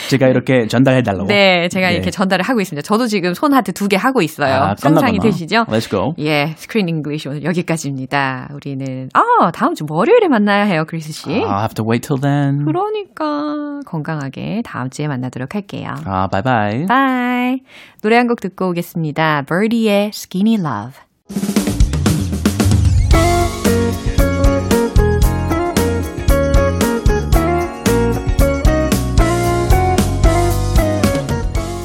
제가 0.09 0.29
이렇게 0.29 0.67
전달해달라고. 0.69 1.27
네, 1.27 1.69
제가 1.69 1.89
네. 1.89 1.95
이렇게 1.95 2.11
전달을 2.11 2.45
하고 2.45 2.61
있습니다. 2.61 2.83
저도 2.87 3.07
지금 3.07 3.35
손 3.35 3.53
하트 3.53 3.73
두 3.73 3.89
개 3.89 3.97
하고 3.97 4.23
있어요. 4.23 4.55
아, 4.55 4.75
상상이. 4.77 5.19
되시죠? 5.19 5.65
Let's 5.69 5.91
go. 5.91 6.15
예, 6.19 6.55
Screen 6.57 6.89
English 6.89 7.29
오늘 7.29 7.45
여기까지입니다. 7.45 8.49
우리는 8.55 9.09
아 9.13 9.51
다음 9.53 9.75
주 9.75 9.85
월요일에 9.89 10.29
만나야 10.29 10.65
해요, 10.65 10.85
크리스 10.89 11.13
씨. 11.13 11.29
I'll 11.29 11.59
have 11.61 11.75
to 11.75 11.85
wait 11.89 12.07
till 12.07 12.21
then. 12.21 12.65
그러니까 12.65 13.81
건강하게 13.87 14.63
다음 14.65 14.89
주에 14.91 15.07
만나도록 15.09 15.55
할게요. 15.55 15.89
아, 16.07 16.29
bye 16.29 16.43
bye. 16.43 16.87
Bye. 16.87 17.59
노래 18.03 18.17
한 18.17 18.27
곡 18.27 18.41
듣고 18.41 18.71
오겠습니다. 18.71 19.43
Birdy의 19.47 20.09
Skinny 20.15 20.55
Love. 20.59 20.95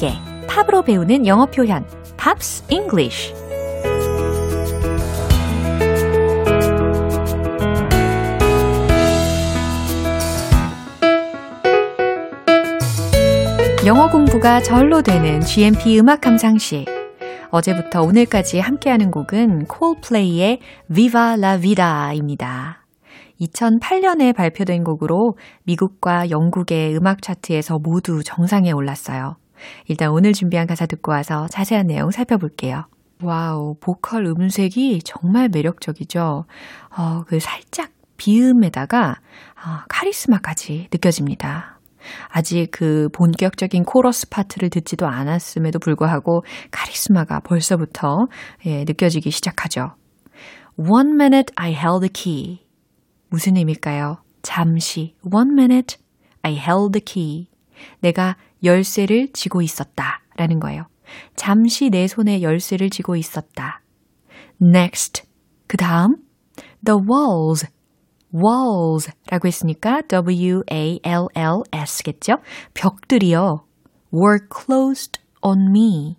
재밌게 0.00 0.14
팝으로 0.48 0.82
배우는 0.82 1.26
영어 1.26 1.46
표현 1.46 1.84
Pops 2.16 2.64
English 2.70 3.34
영어 13.86 14.10
공부가 14.10 14.60
절로 14.60 15.02
되는 15.02 15.40
GMP 15.40 15.98
음악 15.98 16.22
감상실 16.22 16.86
어제부터 17.50 18.02
오늘까지 18.02 18.60
함께하는 18.60 19.10
곡은 19.10 19.66
콜플레이의 19.66 20.60
Viva 20.92 21.34
la 21.34 21.60
Vida입니다. 21.60 22.86
2008년에 23.40 24.34
발표된 24.34 24.84
곡으로 24.84 25.36
미국과 25.64 26.30
영국의 26.30 26.96
음악 26.96 27.22
차트에서 27.22 27.78
모두 27.78 28.22
정상에 28.22 28.70
올랐어요. 28.70 29.39
일단 29.86 30.10
오늘 30.10 30.32
준비한 30.32 30.66
가사 30.66 30.86
듣고 30.86 31.12
와서 31.12 31.46
자세한 31.50 31.86
내용 31.86 32.10
살펴볼게요. 32.10 32.84
Wow, 33.22 33.74
보컬 33.80 34.24
음색이 34.26 35.02
정말 35.04 35.48
매력적이죠. 35.48 36.44
어, 36.96 37.22
그 37.26 37.38
살짝 37.38 37.90
비음에다가 38.16 39.16
어, 39.56 39.84
카리스마까지 39.88 40.88
느껴집니다. 40.92 41.78
아직 42.28 42.68
그 42.70 43.08
본격적인 43.12 43.84
코러스 43.84 44.28
파트를 44.28 44.70
듣지도 44.70 45.06
않았음에도 45.06 45.78
불구하고 45.78 46.44
카리스마가 46.70 47.40
벌써부터 47.40 48.26
예, 48.66 48.84
느껴지기 48.84 49.30
시작하죠. 49.30 49.94
One 50.78 51.12
minute 51.12 51.52
I 51.56 51.72
held 51.72 52.00
the 52.00 52.10
key. 52.12 52.60
무슨 53.28 53.56
의미일까요? 53.56 54.22
잠시. 54.42 55.14
One 55.22 55.52
minute 55.52 55.98
I 56.42 56.52
held 56.52 56.92
the 56.92 57.04
key. 57.04 57.48
내가 58.00 58.36
열쇠를 58.62 59.32
쥐고 59.32 59.62
있었다. 59.62 60.22
라는 60.36 60.60
거예요. 60.60 60.86
잠시 61.36 61.90
내 61.90 62.06
손에 62.06 62.42
열쇠를 62.42 62.90
쥐고 62.90 63.16
있었다. 63.16 63.82
Next. 64.62 65.24
그 65.66 65.76
다음. 65.76 66.16
The 66.84 66.98
walls. 67.00 67.66
walls 68.34 69.10
라고 69.30 69.48
했으니까 69.48 70.02
W-A-L-L-S겠죠? 70.08 71.00
벽들이요. 72.74 73.64
were 74.12 74.38
closed 74.50 75.20
on 75.42 75.68
me. 75.70 76.16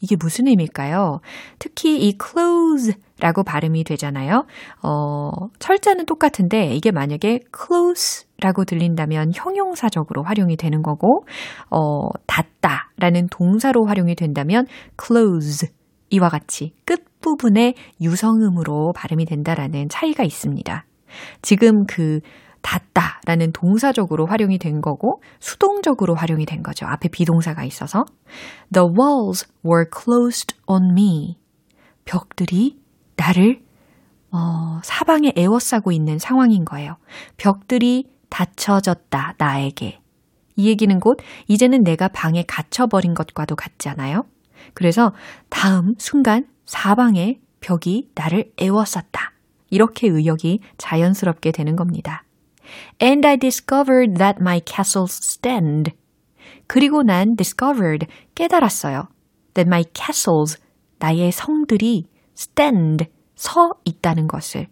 이게 0.00 0.16
무슨 0.16 0.48
의미일까요? 0.48 1.20
특히 1.58 2.06
이 2.06 2.18
close 2.22 2.94
라고 3.20 3.42
발음이 3.42 3.84
되잖아요. 3.84 4.44
어, 4.82 5.30
철자는 5.58 6.04
똑같은데 6.06 6.74
이게 6.74 6.90
만약에 6.90 7.40
close 7.56 8.26
라고 8.44 8.66
들린다면 8.66 9.32
형용사적으로 9.34 10.22
활용이 10.22 10.58
되는 10.58 10.82
거고, 10.82 11.24
어, 11.70 12.10
닫다 12.26 12.90
라는 12.98 13.26
동사로 13.30 13.86
활용이 13.86 14.14
된다면 14.14 14.66
close 15.02 15.68
이와 16.10 16.28
같이 16.28 16.74
끝부분에 16.84 17.72
유성음으로 18.02 18.92
발음이 18.92 19.24
된다라는 19.24 19.88
차이가 19.88 20.24
있습니다. 20.24 20.84
지금 21.40 21.86
그 21.86 22.20
닫다 22.60 23.22
라는 23.24 23.50
동사적으로 23.52 24.26
활용이 24.26 24.58
된 24.58 24.82
거고 24.82 25.22
수동적으로 25.40 26.14
활용이 26.14 26.44
된 26.44 26.62
거죠. 26.62 26.84
앞에 26.86 27.08
비동사가 27.08 27.64
있어서 27.64 28.04
The 28.74 28.86
walls 28.86 29.46
were 29.64 29.86
closed 29.90 30.54
on 30.66 30.90
me. 30.92 31.38
벽들이 32.04 32.78
나를 33.16 33.62
어, 34.30 34.80
사방에 34.82 35.32
에워싸고 35.34 35.92
있는 35.92 36.18
상황인 36.18 36.64
거예요. 36.64 36.96
벽들이 37.36 38.13
닫혀졌다 38.28 39.34
나에게. 39.38 40.00
이 40.56 40.68
얘기는 40.68 41.00
곧 41.00 41.18
이제는 41.48 41.82
내가 41.82 42.08
방에 42.08 42.44
갇혀버린 42.46 43.14
것과도 43.14 43.56
같지 43.56 43.88
않아요? 43.88 44.24
그래서 44.72 45.12
다음 45.48 45.94
순간 45.98 46.46
사방에 46.64 47.40
벽이 47.60 48.10
나를 48.14 48.52
에워쌌다. 48.58 49.32
이렇게 49.70 50.06
의역이 50.06 50.60
자연스럽게 50.78 51.50
되는 51.50 51.76
겁니다. 51.76 52.24
And 53.02 53.26
I 53.26 53.36
discovered 53.36 54.18
that 54.18 54.38
my 54.40 54.60
castles 54.64 55.18
stand. 55.22 55.92
그리고 56.66 57.02
난 57.02 57.36
discovered, 57.36 58.06
깨달았어요. 58.34 59.08
That 59.54 59.68
my 59.68 59.84
castles, 59.94 60.58
나의 60.98 61.32
성들이 61.32 62.08
stand, 62.36 63.06
서 63.34 63.74
있다는 63.84 64.28
것을. 64.28 64.68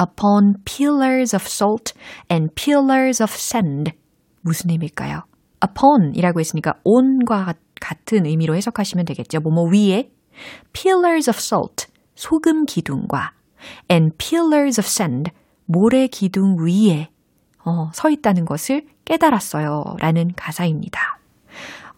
Upon 0.00 0.54
pillars 0.64 1.34
of 1.34 1.44
salt 1.46 1.92
and 2.30 2.54
pillars 2.54 3.22
of 3.22 3.32
sand. 3.32 3.92
무슨 4.40 4.70
의미일까요? 4.70 5.22
upon 5.64 6.14
이라고 6.14 6.40
했으니까 6.40 6.74
on과 6.84 7.54
같은 7.80 8.26
의미로 8.26 8.54
해석하시면 8.56 9.04
되겠죠. 9.06 9.40
뭐뭐 9.40 9.70
위에 9.70 10.10
pillars 10.72 11.30
of 11.30 11.38
salt, 11.38 11.86
소금 12.14 12.66
기둥과 12.66 13.32
and 13.90 14.16
pillars 14.18 14.80
of 14.80 14.86
sand, 14.86 15.30
모래 15.66 16.06
기둥 16.06 16.56
위에 16.60 17.08
어, 17.64 17.90
서 17.94 18.10
있다는 18.10 18.44
것을 18.44 18.86
깨달았어요. 19.04 19.96
라는 20.00 20.32
가사입니다. 20.36 21.18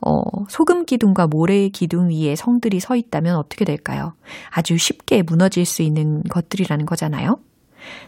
어, 0.00 0.20
소금 0.48 0.84
기둥과 0.84 1.26
모래 1.26 1.68
기둥 1.68 2.10
위에 2.10 2.36
성들이 2.36 2.80
서 2.80 2.94
있다면 2.94 3.36
어떻게 3.36 3.64
될까요? 3.64 4.12
아주 4.50 4.76
쉽게 4.76 5.22
무너질 5.22 5.64
수 5.64 5.82
있는 5.82 6.22
것들이라는 6.24 6.86
거잖아요. 6.86 7.38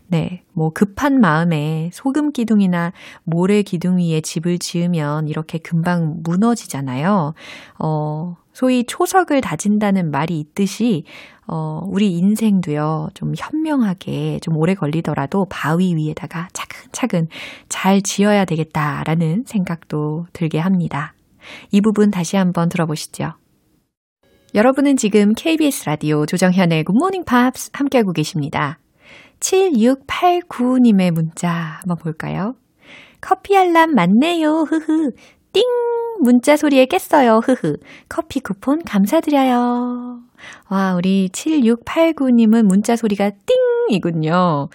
네, 0.07 0.43
뭐 0.53 0.71
급한 0.71 1.21
마음에 1.21 1.91
소금 1.93 2.33
기둥이나 2.33 2.93
모래 3.25 3.63
기둥 3.63 3.99
위에 3.99 4.21
집을 4.21 4.59
지으면 4.59 5.29
이렇게 5.29 5.59
금방 5.59 6.21
무너지잖아요. 6.23 7.35
어, 7.79 8.37
소위 8.53 8.85
초석을 8.85 9.41
다진다는 9.41 10.11
말이 10.11 10.41
있듯이 10.41 11.05
어, 11.47 11.81
우리 11.87 12.13
인생도요, 12.19 13.09
좀 13.15 13.33
현명하게, 13.37 14.41
좀 14.43 14.57
오래 14.57 14.75
걸리더라도 14.75 15.47
바위 15.49 15.95
위에다가 15.95 16.49
차근차근 16.53 17.29
잘 17.71 18.03
지어야 18.03 18.45
되겠다라는 18.45 19.45
생각도 19.47 20.27
들게 20.35 20.59
합니다. 20.59 21.15
이 21.71 21.81
부분 21.81 22.11
다시 22.11 22.37
한번 22.37 22.69
들어보시죠. 22.69 23.33
여러분은 24.55 24.97
지금 24.97 25.35
KBS 25.35 25.87
라디오 25.87 26.27
조정현의 26.27 26.85
굿모닝 26.85 27.25
팝스 27.25 27.71
함께하고 27.73 28.13
계십니다. 28.13 28.79
7689님의 29.41 31.11
문자 31.11 31.49
한번 31.81 31.97
볼까요? 31.99 32.55
커피 33.21 33.57
알람 33.57 33.95
맞네요. 33.95 34.67
흐흐. 34.69 35.13
띵! 35.53 35.65
문자 36.21 36.57
소리에 36.57 36.87
깼어요. 36.87 37.41
흐흐. 37.45 37.77
커피 38.09 38.41
쿠폰 38.41 38.83
감사드려요. 38.85 40.21
와, 40.69 40.95
우리 40.95 41.29
7689님은 41.31 42.63
문자 42.65 42.97
소리가 42.97 43.33
띵이군요. 43.89 44.69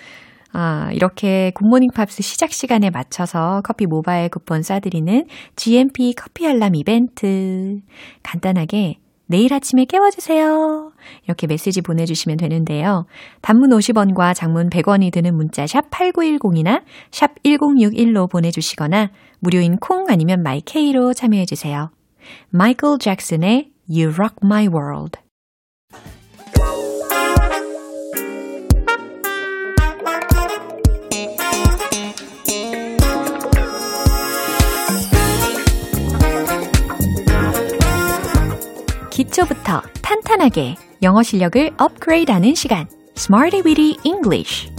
아, 0.56 0.92
이렇게 0.94 1.52
굿모닝 1.56 1.90
팝스 1.94 2.22
시작 2.22 2.52
시간에 2.52 2.90
맞춰서 2.90 3.62
커피 3.64 3.88
모바일 3.88 4.30
쿠폰 4.30 4.62
쏴드리는 4.62 5.26
GMP 5.56 6.14
커피 6.14 6.48
알람 6.48 6.76
이벤트. 6.76 7.80
간단하게 8.22 9.00
내일 9.26 9.54
아침에 9.54 9.86
깨워주세요. 9.86 10.92
이렇게 11.26 11.48
메시지 11.48 11.82
보내주시면 11.82 12.38
되는데요. 12.38 13.06
단문 13.42 13.70
50원과 13.70 14.36
장문 14.36 14.70
100원이 14.70 15.12
드는 15.12 15.36
문자 15.36 15.66
샵 15.66 15.90
8910이나 15.90 16.84
샵 17.12 17.42
1061로 17.44 18.30
보내주시거나 18.30 19.12
무료인 19.40 19.78
콩 19.78 20.06
아니면 20.10 20.44
마이케이로 20.44 21.14
참여해주세요. 21.14 21.90
마이클 22.50 22.98
잭슨의 23.00 23.72
You 23.90 24.14
Rock 24.14 24.38
My 24.44 24.68
World 24.68 25.23
기초부터 39.14 39.84
탄탄하게 40.02 40.76
영어 41.04 41.22
실력을 41.22 41.70
업그레이드하는 41.78 42.56
시간 42.56 42.88
Smarty 43.16 43.62
Weedy 43.64 43.98
English 44.04 44.72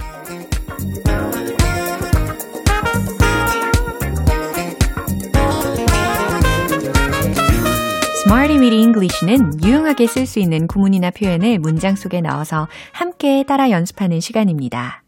Smarty 8.27 8.59
Weedy 8.59 8.83
English는 8.83 9.63
유용하게 9.63 10.09
쓸 10.09 10.27
수 10.27 10.41
있는 10.41 10.67
구문이나 10.67 11.13
표현을 11.13 11.61
문장 11.61 11.95
속에 11.95 12.21
넣어서 12.21 12.67
함께 12.91 13.45
따라 13.47 13.71
연습하는 13.71 14.19
시간입니다. 14.19 15.05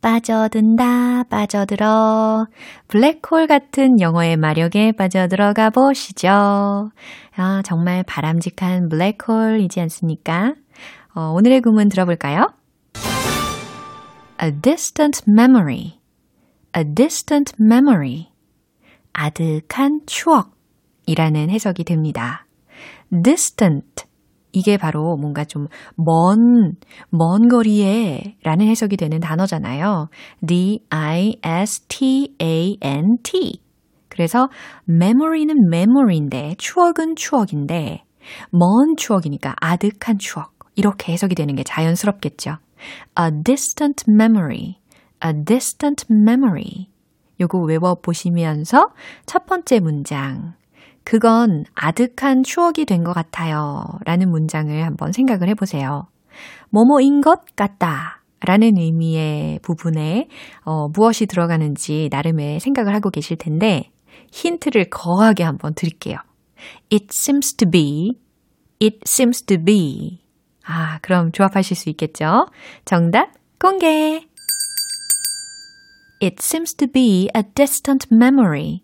빠져든다, 0.00 1.24
빠져들어. 1.24 2.46
블랙홀 2.88 3.48
같은 3.48 3.98
영어의 4.00 4.36
마력에 4.36 4.92
빠져들어가 4.92 5.70
보시죠. 5.70 6.90
아, 7.38 7.60
정말 7.62 8.02
바람직한 8.02 8.88
블랙홀이지 8.88 9.80
않습니까? 9.82 10.54
어, 11.14 11.32
오늘의 11.32 11.60
구문 11.60 11.90
들어볼까요? 11.90 12.52
A 14.42 14.52
distant 14.62 15.22
memory. 15.28 16.00
A 16.76 16.84
distant 16.94 17.52
memory. 17.60 18.28
아득한 19.12 20.00
추억이라는 20.06 21.50
해석이 21.50 21.84
됩니다. 21.84 22.46
distant. 23.22 24.06
이게 24.52 24.78
바로 24.78 25.16
뭔가 25.18 25.44
좀 25.44 25.68
먼, 25.94 26.76
먼 27.10 27.48
거리에 27.48 28.36
라는 28.42 28.66
해석이 28.66 28.96
되는 28.96 29.20
단어잖아요. 29.20 30.08
D-I-S-T-A-N-T. 30.46 31.26
그래서 34.16 34.48
memory는 34.88 35.54
memory인데, 35.70 36.54
추억은 36.58 37.16
추억인데, 37.16 38.02
먼 38.50 38.96
추억이니까 38.96 39.54
아득한 39.60 40.18
추억. 40.18 40.56
이렇게 40.74 41.12
해석이 41.12 41.34
되는 41.34 41.54
게 41.54 41.62
자연스럽겠죠. 41.62 42.56
A 43.18 43.30
distant 43.44 44.04
memory. 44.10 44.76
A 45.24 45.32
distant 45.44 46.06
memory. 46.10 46.88
요거 47.40 47.58
외워보시면서 47.58 48.88
첫 49.26 49.44
번째 49.46 49.80
문장. 49.80 50.54
그건 51.04 51.64
아득한 51.74 52.42
추억이 52.42 52.84
된 52.86 53.04
것 53.04 53.12
같아요. 53.12 53.84
라는 54.04 54.30
문장을 54.30 54.84
한번 54.84 55.12
생각을 55.12 55.48
해보세요. 55.50 56.06
뭐뭐인 56.70 57.20
것 57.20 57.40
같다. 57.54 58.22
라는 58.40 58.76
의미의 58.76 59.60
부분에 59.62 60.28
어, 60.64 60.88
무엇이 60.88 61.26
들어가는지 61.26 62.08
나름의 62.10 62.60
생각을 62.60 62.94
하고 62.94 63.10
계실 63.10 63.36
텐데 63.36 63.90
힌트를 64.36 64.90
거하게 64.90 65.44
한번 65.44 65.74
드릴게요. 65.74 66.18
It 66.92 67.06
seems 67.10 67.54
to 67.56 67.68
be, 67.68 68.20
it 68.80 68.98
seems 69.06 69.42
to 69.46 69.56
be. 69.56 70.20
아, 70.64 70.98
그럼 71.00 71.32
조합하실 71.32 71.76
수 71.76 71.88
있겠죠? 71.90 72.46
정답 72.84 73.32
공개! 73.58 74.26
It 76.20 76.36
seems 76.40 76.74
to 76.76 76.86
be 76.86 77.28
a 77.34 77.42
distant 77.54 78.08
memory. 78.12 78.82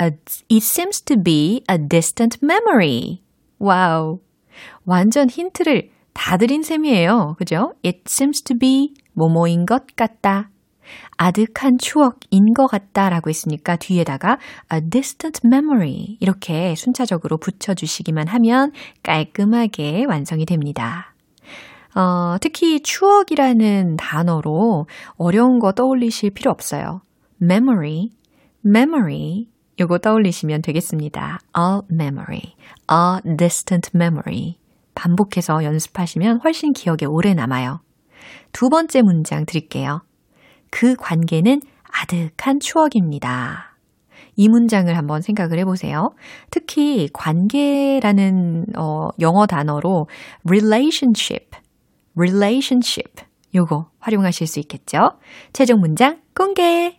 A, 0.00 0.10
it 0.50 0.62
seems 0.62 1.02
to 1.04 1.16
be 1.16 1.62
a 1.70 1.78
distant 1.78 2.38
memory. 2.42 3.22
와우. 3.58 4.20
완전 4.84 5.30
힌트를 5.30 5.90
다 6.12 6.36
드린 6.36 6.62
셈이에요. 6.62 7.36
그죠? 7.38 7.74
It 7.84 8.02
seems 8.06 8.42
to 8.42 8.56
be 8.58 8.94
뭐뭐인 9.14 9.64
것 9.66 9.86
같다. 9.96 10.51
아득한 11.16 11.78
추억인 11.78 12.54
것 12.54 12.66
같다 12.66 13.08
라고 13.10 13.30
했으니까 13.30 13.76
뒤에다가 13.76 14.38
a 14.72 14.80
distant 14.90 15.40
memory 15.44 16.16
이렇게 16.20 16.74
순차적으로 16.74 17.38
붙여주시기만 17.38 18.28
하면 18.28 18.72
깔끔하게 19.02 20.04
완성이 20.08 20.46
됩니다. 20.46 21.14
어, 21.94 22.36
특히 22.40 22.80
추억이라는 22.80 23.96
단어로 23.96 24.86
어려운 25.16 25.58
거 25.58 25.72
떠올리실 25.72 26.30
필요 26.30 26.50
없어요. 26.50 27.02
memory, 27.40 28.10
memory 28.64 29.46
요거 29.80 29.98
떠올리시면 29.98 30.62
되겠습니다. 30.62 31.38
a 31.56 31.80
memory, 31.90 32.54
a 32.90 33.36
distant 33.36 33.90
memory 33.94 34.56
반복해서 34.94 35.64
연습하시면 35.64 36.40
훨씬 36.44 36.72
기억에 36.72 37.06
오래 37.06 37.34
남아요. 37.34 37.80
두 38.52 38.68
번째 38.68 39.02
문장 39.02 39.44
드릴게요. 39.46 40.02
그 40.72 40.96
관계는 40.96 41.60
아득한 41.84 42.58
추억입니다. 42.58 43.76
이 44.34 44.48
문장을 44.48 44.96
한번 44.96 45.20
생각을 45.20 45.58
해보세요. 45.58 46.14
특히 46.50 47.10
관계라는 47.12 48.64
어, 48.76 49.10
영어 49.20 49.46
단어로 49.46 50.08
relationship, 50.48 51.50
relationship 52.16 53.22
요거 53.54 53.90
활용하실 54.00 54.46
수 54.46 54.60
있겠죠? 54.60 55.18
최종 55.52 55.80
문장 55.80 56.22
공개. 56.34 56.98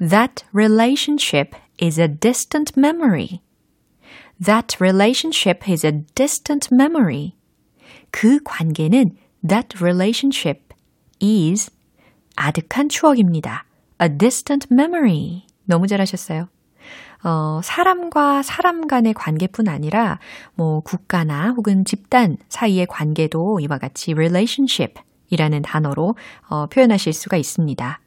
That 0.00 0.46
relationship 0.54 1.54
is 1.82 2.00
a 2.00 2.08
distant 2.08 2.72
memory. 2.80 3.42
That 4.42 4.78
relationship 4.80 5.70
is 5.70 5.84
a 5.84 5.92
distant 6.14 6.72
memory. 6.72 7.34
그 8.10 8.40
관계는 8.42 9.18
that 9.46 9.76
relationship 9.82 10.67
is 11.22 11.70
아득한 12.36 12.88
추억입니다. 12.88 13.64
A 14.00 14.08
distant 14.16 14.68
memory. 14.70 15.42
너무 15.64 15.86
잘하셨어요. 15.86 16.48
어, 17.24 17.60
사람과 17.62 18.42
사람 18.42 18.86
간의 18.86 19.12
관계뿐 19.14 19.68
아니라 19.68 20.18
뭐 20.54 20.80
국가나 20.80 21.50
혹은 21.50 21.84
집단 21.84 22.36
사이의 22.48 22.86
관계도 22.86 23.60
이와 23.60 23.78
같이 23.78 24.12
relationship 24.12 25.02
이라는 25.30 25.62
단어로 25.62 26.14
어, 26.48 26.66
표현하실 26.66 27.12
수가 27.12 27.36
있습니다. 27.36 28.00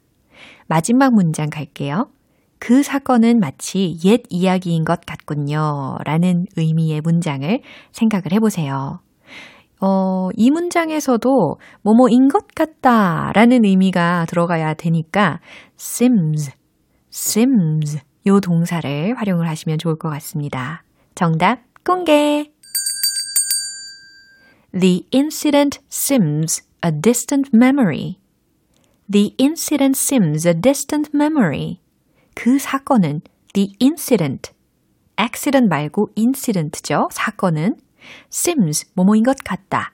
마지막 0.66 1.12
문장 1.14 1.50
갈게요. 1.50 2.10
그 2.58 2.82
사건은 2.82 3.40
마치 3.40 3.98
옛 4.04 4.22
이야기인 4.30 4.84
것 4.84 5.00
같군요. 5.04 5.98
라는 6.04 6.46
의미의 6.56 7.00
문장을 7.00 7.60
생각을 7.90 8.32
해보세요. 8.32 9.00
어, 9.84 10.28
이 10.36 10.50
문장에서도 10.50 11.58
뭐뭐인 11.82 12.28
것 12.28 12.46
같다 12.54 13.32
라는 13.34 13.64
의미가 13.64 14.26
들어가야 14.26 14.74
되니까 14.74 15.40
seems, 15.76 16.52
seems 17.12 17.98
요 18.26 18.38
동사를 18.38 19.14
활용을 19.18 19.48
하시면 19.48 19.78
좋을 19.78 19.96
것 19.96 20.08
같습니다. 20.08 20.84
정답 21.16 21.58
공개! 21.84 22.52
The 24.72 25.04
incident 25.12 25.80
seems 25.90 26.62
a 26.84 26.92
distant 26.92 27.50
memory. 27.52 28.20
The 29.10 29.34
incident 29.38 29.98
seems 29.98 30.46
a 30.46 30.54
distant 30.54 31.10
memory. 31.12 31.80
그 32.36 32.60
사건은 32.60 33.22
the 33.52 33.74
incident, 33.82 34.52
accident 35.18 35.68
말고 35.68 36.10
incident죠. 36.16 37.08
사건은 37.10 37.74
seems 38.30 38.90
뭐뭐인 38.94 39.22
것 39.22 39.36
같다. 39.44 39.92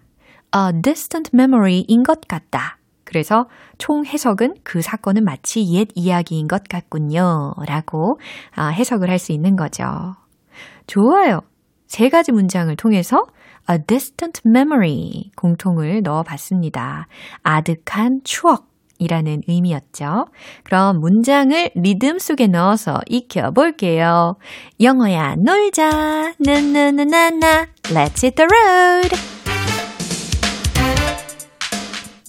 a 0.55 0.81
distant 0.83 1.31
memory인 1.35 2.03
것 2.03 2.21
같다. 2.29 2.79
그래서 3.05 3.49
총 3.79 4.05
해석은 4.05 4.57
그 4.64 4.83
사건은 4.83 5.25
마치 5.25 5.66
옛 5.73 5.88
이야기인 5.94 6.47
것 6.47 6.64
같군요. 6.68 7.55
라고 7.66 8.18
해석을 8.59 9.09
할 9.09 9.18
수 9.18 9.33
있는 9.33 9.57
거죠. 9.57 10.14
좋아요. 10.87 11.40
세 11.87 12.11
가지 12.11 12.33
문장을 12.33 12.75
통해서 12.77 13.25
a 13.71 13.79
distant 13.87 14.42
memory 14.47 15.31
공통을 15.37 16.03
넣어 16.03 16.23
봤습니다. 16.23 17.07
아득한 17.42 18.21
추억. 18.25 18.67
이라는 18.98 19.42
의미였죠. 19.46 20.26
그럼 20.64 21.00
문장을 21.00 21.70
리듬 21.74 22.18
속에 22.18 22.46
넣어서 22.48 23.00
익혀 23.06 23.52
볼게요. 23.52 24.37
영어야 24.80 25.37
놀자 25.37 26.34
나나나나나 26.38 27.66
Let's 27.84 28.22
hit 28.22 28.34
the 28.37 28.48
road 28.50 29.16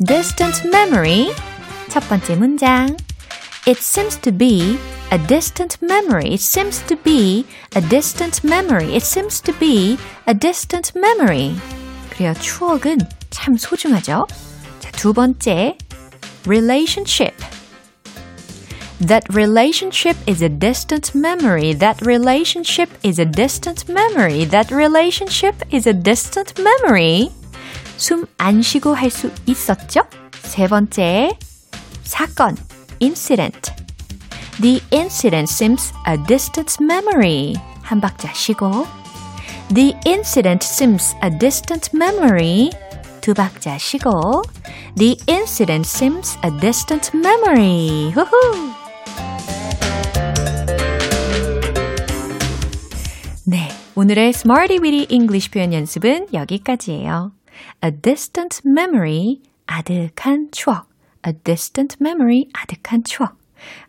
Distant 0.05 0.67
memory 0.67 1.33
첫 1.89 2.07
번째 2.07 2.35
문장 2.35 2.95
It 3.67 3.79
seems 3.81 4.17
to 4.21 4.31
be 4.31 4.79
a 5.11 5.17
distant 5.27 5.77
memory. 5.81 6.33
It 6.33 6.41
seems 6.41 6.81
to 6.87 6.95
be 6.95 7.45
a 7.75 7.81
distant 7.81 8.43
memory. 8.43 8.95
It 8.95 9.03
seems 9.03 9.41
to 9.41 9.53
be 9.59 9.97
a 10.27 10.33
distant 10.33 10.97
memory. 10.97 11.55
그래요. 12.09 12.33
추억은 12.39 12.97
참 13.29 13.57
소중하죠. 13.57 14.27
자, 14.79 14.91
두 14.91 15.13
번째 15.13 15.77
relationship. 16.46 17.34
That 19.00 19.24
relationship 19.34 20.16
is 20.26 20.40
a 20.40 20.48
distant 20.48 21.14
memory. 21.14 21.74
That 21.74 22.00
relationship 22.00 22.88
is 23.02 23.18
a 23.18 23.24
distant 23.24 23.88
memory. 23.88 24.44
That 24.46 24.70
relationship 24.70 25.56
is 25.70 25.86
a 25.86 25.92
distant 25.92 26.54
memory. 26.58 27.30
숨 27.96 28.26
안 28.38 28.62
쉬고 28.62 28.94
할 28.94 29.10
수 29.10 29.30
있었죠? 29.46 30.02
세 30.42 30.68
번째, 30.68 31.36
사건, 32.04 32.56
incident. 33.00 33.72
The 34.60 34.80
incident 34.92 35.50
seems 35.50 35.92
a 36.06 36.16
distant 36.26 36.82
memory. 36.82 37.54
한 37.82 38.00
박자 38.00 38.32
쉬고. 38.32 38.86
The 39.74 39.94
incident 40.06 40.62
seems 40.62 41.14
a 41.22 41.30
distant 41.30 41.90
memory. 41.92 42.70
두 43.21 43.33
박자 43.33 43.77
쉬고 43.77 44.41
The 44.97 45.17
incident 45.29 45.87
seems 45.87 46.37
a 46.43 46.51
distant 46.59 47.15
memory. 47.15 48.11
후후. 48.11 48.73
네, 53.47 53.69
오늘의 53.95 54.29
Smarty 54.29 54.79
Weedy 54.81 55.07
English 55.09 55.51
표현 55.51 55.73
연습은 55.73 56.27
여기까지예요. 56.33 57.31
A 57.83 57.91
distant 58.01 58.61
memory, 58.65 59.41
아득한 59.67 60.49
추억. 60.51 60.87
A 61.27 61.33
distant 61.43 61.97
memory, 62.01 62.45
아득한 62.53 63.03
추억. 63.03 63.37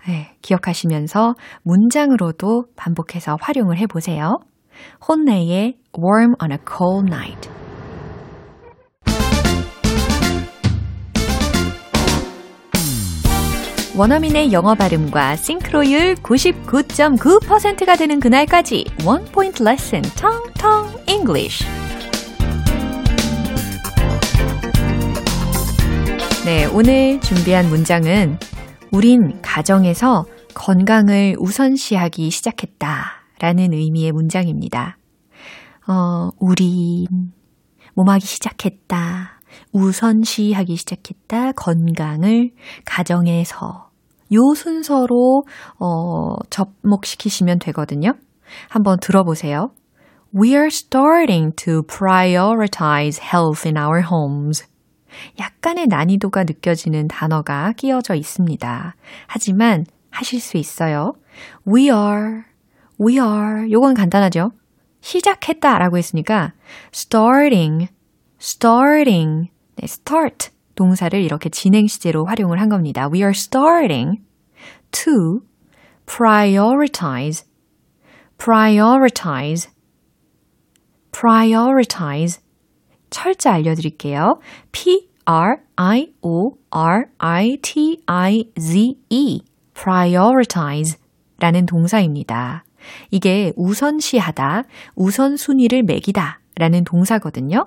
네, 0.09 0.35
기억하시면서 0.43 1.35
문장으로도 1.63 2.67
반복해서 2.77 3.37
활용을 3.41 3.79
해보세요. 3.79 4.39
혼내의 5.07 5.79
Warm 5.97 6.35
on 6.43 6.53
a 6.53 6.59
Cold 6.67 7.07
Night. 7.13 7.60
원어민의 14.01 14.51
영어 14.51 14.75
발음과 14.75 15.37
싱크로율 15.37 16.15
99.9%가 16.15 17.97
되는 17.97 18.19
그날까지 18.19 18.87
원 19.05 19.27
포인트 19.27 19.63
레슨 19.63 20.01
텅텅 20.01 20.89
English. 21.07 21.67
네, 26.47 26.65
오늘 26.73 27.21
준비한 27.21 27.69
문장은 27.69 28.39
우린 28.91 29.39
가정에서 29.43 30.25
건강을 30.55 31.37
우선시하기 31.39 32.31
시작했다 32.31 33.05
라는 33.39 33.75
의미의 33.75 34.13
문장입니다. 34.13 34.97
어, 35.87 36.31
우린 36.39 37.07
몸하기 37.93 38.25
시작했다. 38.25 39.43
우선시하기 39.73 40.75
시작했다. 40.75 41.53
건강을 41.53 42.53
가정에서 42.87 43.90
요 44.33 44.55
순서로 44.55 45.45
어, 45.79 46.37
접목시키시면 46.51 47.59
되거든요. 47.61 48.15
한번 48.69 48.99
들어보세요. 49.01 49.73
We 50.35 50.51
are 50.51 50.69
starting 50.69 51.55
to 51.57 51.83
prioritize 51.83 53.21
health 53.21 53.67
in 53.67 53.77
our 53.77 54.03
homes. 54.03 54.65
약간의 55.39 55.89
난이도가 55.89 56.45
느껴지는 56.45 57.09
단어가 57.09 57.73
끼어져 57.77 58.15
있습니다. 58.15 58.95
하지만 59.27 59.85
하실 60.11 60.41
수 60.41 60.57
있어요. 60.57 61.15
We 61.67 61.85
are, 61.85 62.43
we 63.01 63.15
are. 63.15 63.71
요건 63.71 63.95
간단하죠? 63.95 64.53
시작했다 65.01 65.79
라고 65.79 65.99
했으니까 65.99 66.53
starting, 66.93 67.89
starting. 68.41 69.51
네, 69.77 69.85
start 69.85 70.51
동사를 70.81 71.21
이렇게 71.23 71.51
진행 71.51 71.87
시제로 71.87 72.25
활용을 72.25 72.59
한 72.59 72.71
겁니다. 72.71 73.11
We 73.13 73.21
are 73.21 73.33
starting 73.35 74.23
to 74.93 75.43
prioritize, 76.07 77.45
prioritize, 78.39 79.71
prioritize. 81.13 82.41
철자 83.11 83.53
알려드릴게요. 83.53 84.41
P-R-I-O-R-I-T-I-Z-E. 84.73 85.45
prioritize 89.75 90.99
라는 91.41 91.67
동사입니다. 91.67 92.65
이게 93.11 93.53
우선시하다, 93.57 94.63
우선순위를 94.95 95.83
매기다 95.83 96.41
라는 96.57 96.85
동사거든요. 96.85 97.67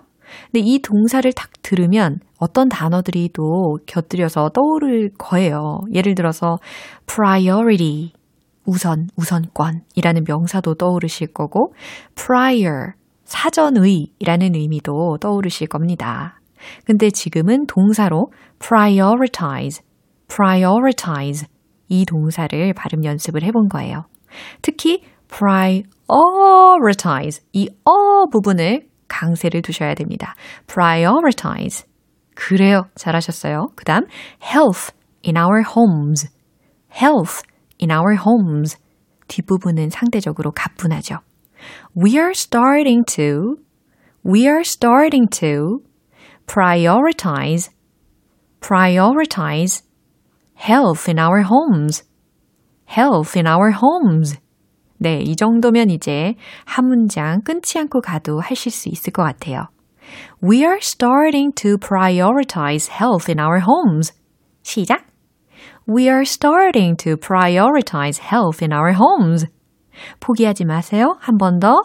근데 0.52 0.66
이 0.66 0.80
동사를 0.80 1.32
딱 1.34 1.50
들으면 1.62 2.20
어떤 2.38 2.70
단어들이 2.70 3.30
또 3.34 3.78
곁들여서 3.86 4.50
떠오를 4.50 5.12
거예요. 5.18 5.80
예를 5.94 6.16
들어서 6.16 6.58
priority, 7.06 8.14
우선, 8.66 9.08
우선권이라는 9.18 10.24
명사도 10.28 10.76
떠오르실 10.76 11.34
거고 11.34 11.74
prior, 12.16 12.94
사전의라는 13.26 14.56
의미도 14.56 15.18
떠오르실 15.20 15.68
겁니다. 15.68 16.40
근데 16.86 17.10
지금은 17.10 17.66
동사로 17.68 18.32
prioritize, 18.60 19.84
prioritize 20.28 21.48
이 21.90 22.06
동사를 22.06 22.74
발음 22.74 23.04
연습을 23.04 23.44
해본 23.44 23.68
거예요. 23.70 24.06
특히 24.62 25.02
prioritize 25.28 25.84
이 27.54 27.68
어 27.86 28.28
부분을 28.32 28.88
강세를 29.13 29.63
두셔야 29.63 29.95
됩니다. 29.95 30.35
prioritize. 30.67 31.87
그래요. 32.35 32.83
잘하셨어요. 32.95 33.69
그 33.75 33.85
다음 33.85 34.07
health 34.43 34.93
in 35.27 35.37
our 35.37 35.63
homes. 35.63 36.29
health 36.93 37.43
in 37.83 37.91
our 37.91 38.17
homes. 38.17 38.77
뒷부분은 39.29 39.91
상대적으로 39.91 40.53
가뿐하죠. 40.53 41.19
We 41.97 42.17
are 42.17 42.33
starting 42.33 43.05
to, 43.17 43.57
we 44.25 44.47
are 44.47 44.63
starting 44.63 45.29
to 45.41 45.81
prioritize, 46.47 47.71
prioritize 48.61 49.83
health 50.55 51.09
in 51.09 51.19
our 51.19 51.43
homes. 51.43 52.05
health 52.89 53.37
in 53.37 53.47
our 53.47 53.71
homes. 53.71 54.39
네, 55.04 55.20
이 55.20 55.36
정도면 55.36 55.90
이제 55.90 56.36
한 56.64 56.86
문장 56.88 57.42
끊지 57.42 57.78
않고 57.78 58.00
가도 58.00 58.40
하실 58.40 58.72
수 58.72 58.88
있을 58.88 59.12
것 59.12 59.22
같아요. 59.22 59.68
We 60.42 60.60
are 60.60 60.78
starting 60.80 61.54
to 61.56 61.76
prioritize 61.76 62.90
health 62.90 63.30
in 63.30 63.38
our 63.38 63.60
homes. 63.60 64.14
시작. 64.62 65.04
We 65.86 66.08
are 66.08 66.22
starting 66.22 66.96
to 67.04 67.18
prioritize 67.18 68.22
health 68.24 68.64
in 68.64 68.72
our 68.72 68.94
homes. 68.94 69.46
포기하지 70.22 70.64
마세요. 70.64 71.18
한 71.20 71.38
번 71.38 71.60
더. 71.60 71.82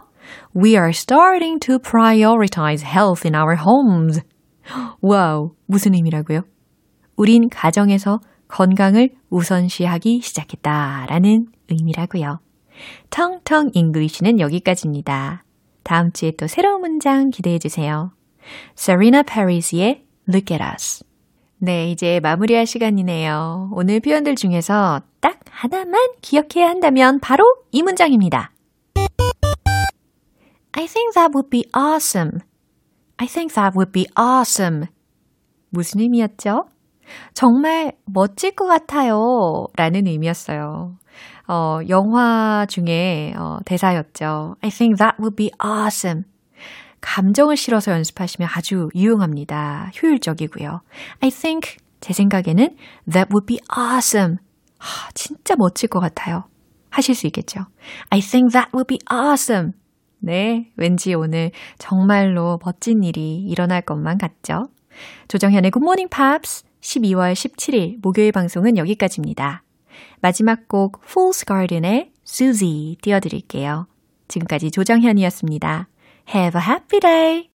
We 0.54 0.76
are 0.76 0.90
starting 0.90 1.58
to 1.66 1.78
prioritize 1.80 2.84
health 2.86 3.26
in 3.26 3.34
our 3.34 3.56
homes. 3.56 4.22
와우, 5.02 5.56
무슨 5.66 5.94
의미라고요? 5.94 6.42
우린 7.16 7.48
가정에서 7.48 8.20
건강을 8.46 9.10
우선시하기 9.28 10.20
시작했다라는 10.20 11.46
의미라고요. 11.68 12.38
텅텅 13.10 13.70
잉글리시는 13.72 14.40
여기까지입니다. 14.40 15.44
다음 15.82 16.12
주에 16.12 16.32
또 16.32 16.46
새로운 16.46 16.80
문장 16.80 17.30
기대해 17.30 17.58
주세요. 17.58 18.12
Serena 18.76 19.22
Paris의 19.22 20.04
Look 20.28 20.54
at 20.54 20.62
Us. 20.62 21.04
네, 21.58 21.90
이제 21.90 22.20
마무리할 22.20 22.66
시간이네요. 22.66 23.70
오늘 23.72 24.00
표현들 24.00 24.36
중에서 24.36 25.00
딱 25.20 25.40
하나만 25.50 25.94
기억해야 26.22 26.68
한다면 26.68 27.18
바로 27.20 27.44
이 27.72 27.82
문장입니다. 27.82 28.52
I 30.72 30.86
think 30.86 31.14
that 31.14 31.32
would 31.34 31.50
be 31.50 31.64
awesome. 31.76 32.40
I 33.16 33.26
think 33.26 33.54
that 33.54 33.76
would 33.76 33.90
be 33.90 34.06
awesome. 34.16 34.86
무슨 35.70 36.00
의미였죠? 36.00 36.66
정말 37.34 37.92
멋질 38.04 38.52
것 38.52 38.66
같아요. 38.66 39.66
라는 39.76 40.06
의미였어요. 40.06 40.96
어, 41.48 41.80
영화 41.88 42.66
중에 42.68 43.34
어, 43.36 43.58
대사였죠. 43.64 44.56
I 44.60 44.70
think 44.70 44.98
that 44.98 45.16
would 45.18 45.34
be 45.34 45.50
awesome. 45.64 46.24
감정을 47.00 47.56
실어서 47.56 47.92
연습하시면 47.92 48.48
아주 48.52 48.88
유용합니다. 48.94 49.90
효율적이고요. 50.00 50.82
I 51.20 51.30
think 51.30 51.76
제 52.00 52.12
생각에는 52.12 52.76
that 53.10 53.30
would 53.32 53.46
be 53.46 53.58
awesome. 53.76 54.36
하, 54.78 55.10
진짜 55.14 55.56
멋질 55.56 55.88
것 55.88 56.00
같아요. 56.00 56.44
하실 56.90 57.14
수 57.14 57.26
있겠죠. 57.26 57.60
I 58.10 58.20
think 58.20 58.52
that 58.52 58.70
would 58.74 58.86
be 58.86 58.98
awesome. 59.10 59.72
네, 60.20 60.70
왠지 60.76 61.14
오늘 61.14 61.52
정말로 61.78 62.58
멋진 62.64 63.04
일이 63.04 63.38
일어날 63.38 63.80
것만 63.82 64.18
같죠. 64.18 64.68
조정현의 65.28 65.70
Good 65.70 65.84
Morning 65.84 66.10
Pops 66.10 66.64
12월 66.80 67.32
17일 67.32 67.98
목요일 68.02 68.32
방송은 68.32 68.76
여기까지입니다. 68.76 69.62
마지막 70.20 70.68
곡 70.68 71.00
Fool's 71.04 71.46
Garden의 71.46 72.12
Susie 72.26 72.96
띄워드릴게요. 73.00 73.86
지금까지 74.28 74.70
조정현이었습니다. 74.70 75.88
Have 76.34 76.60
a 76.60 76.66
happy 76.66 77.00
day! 77.00 77.46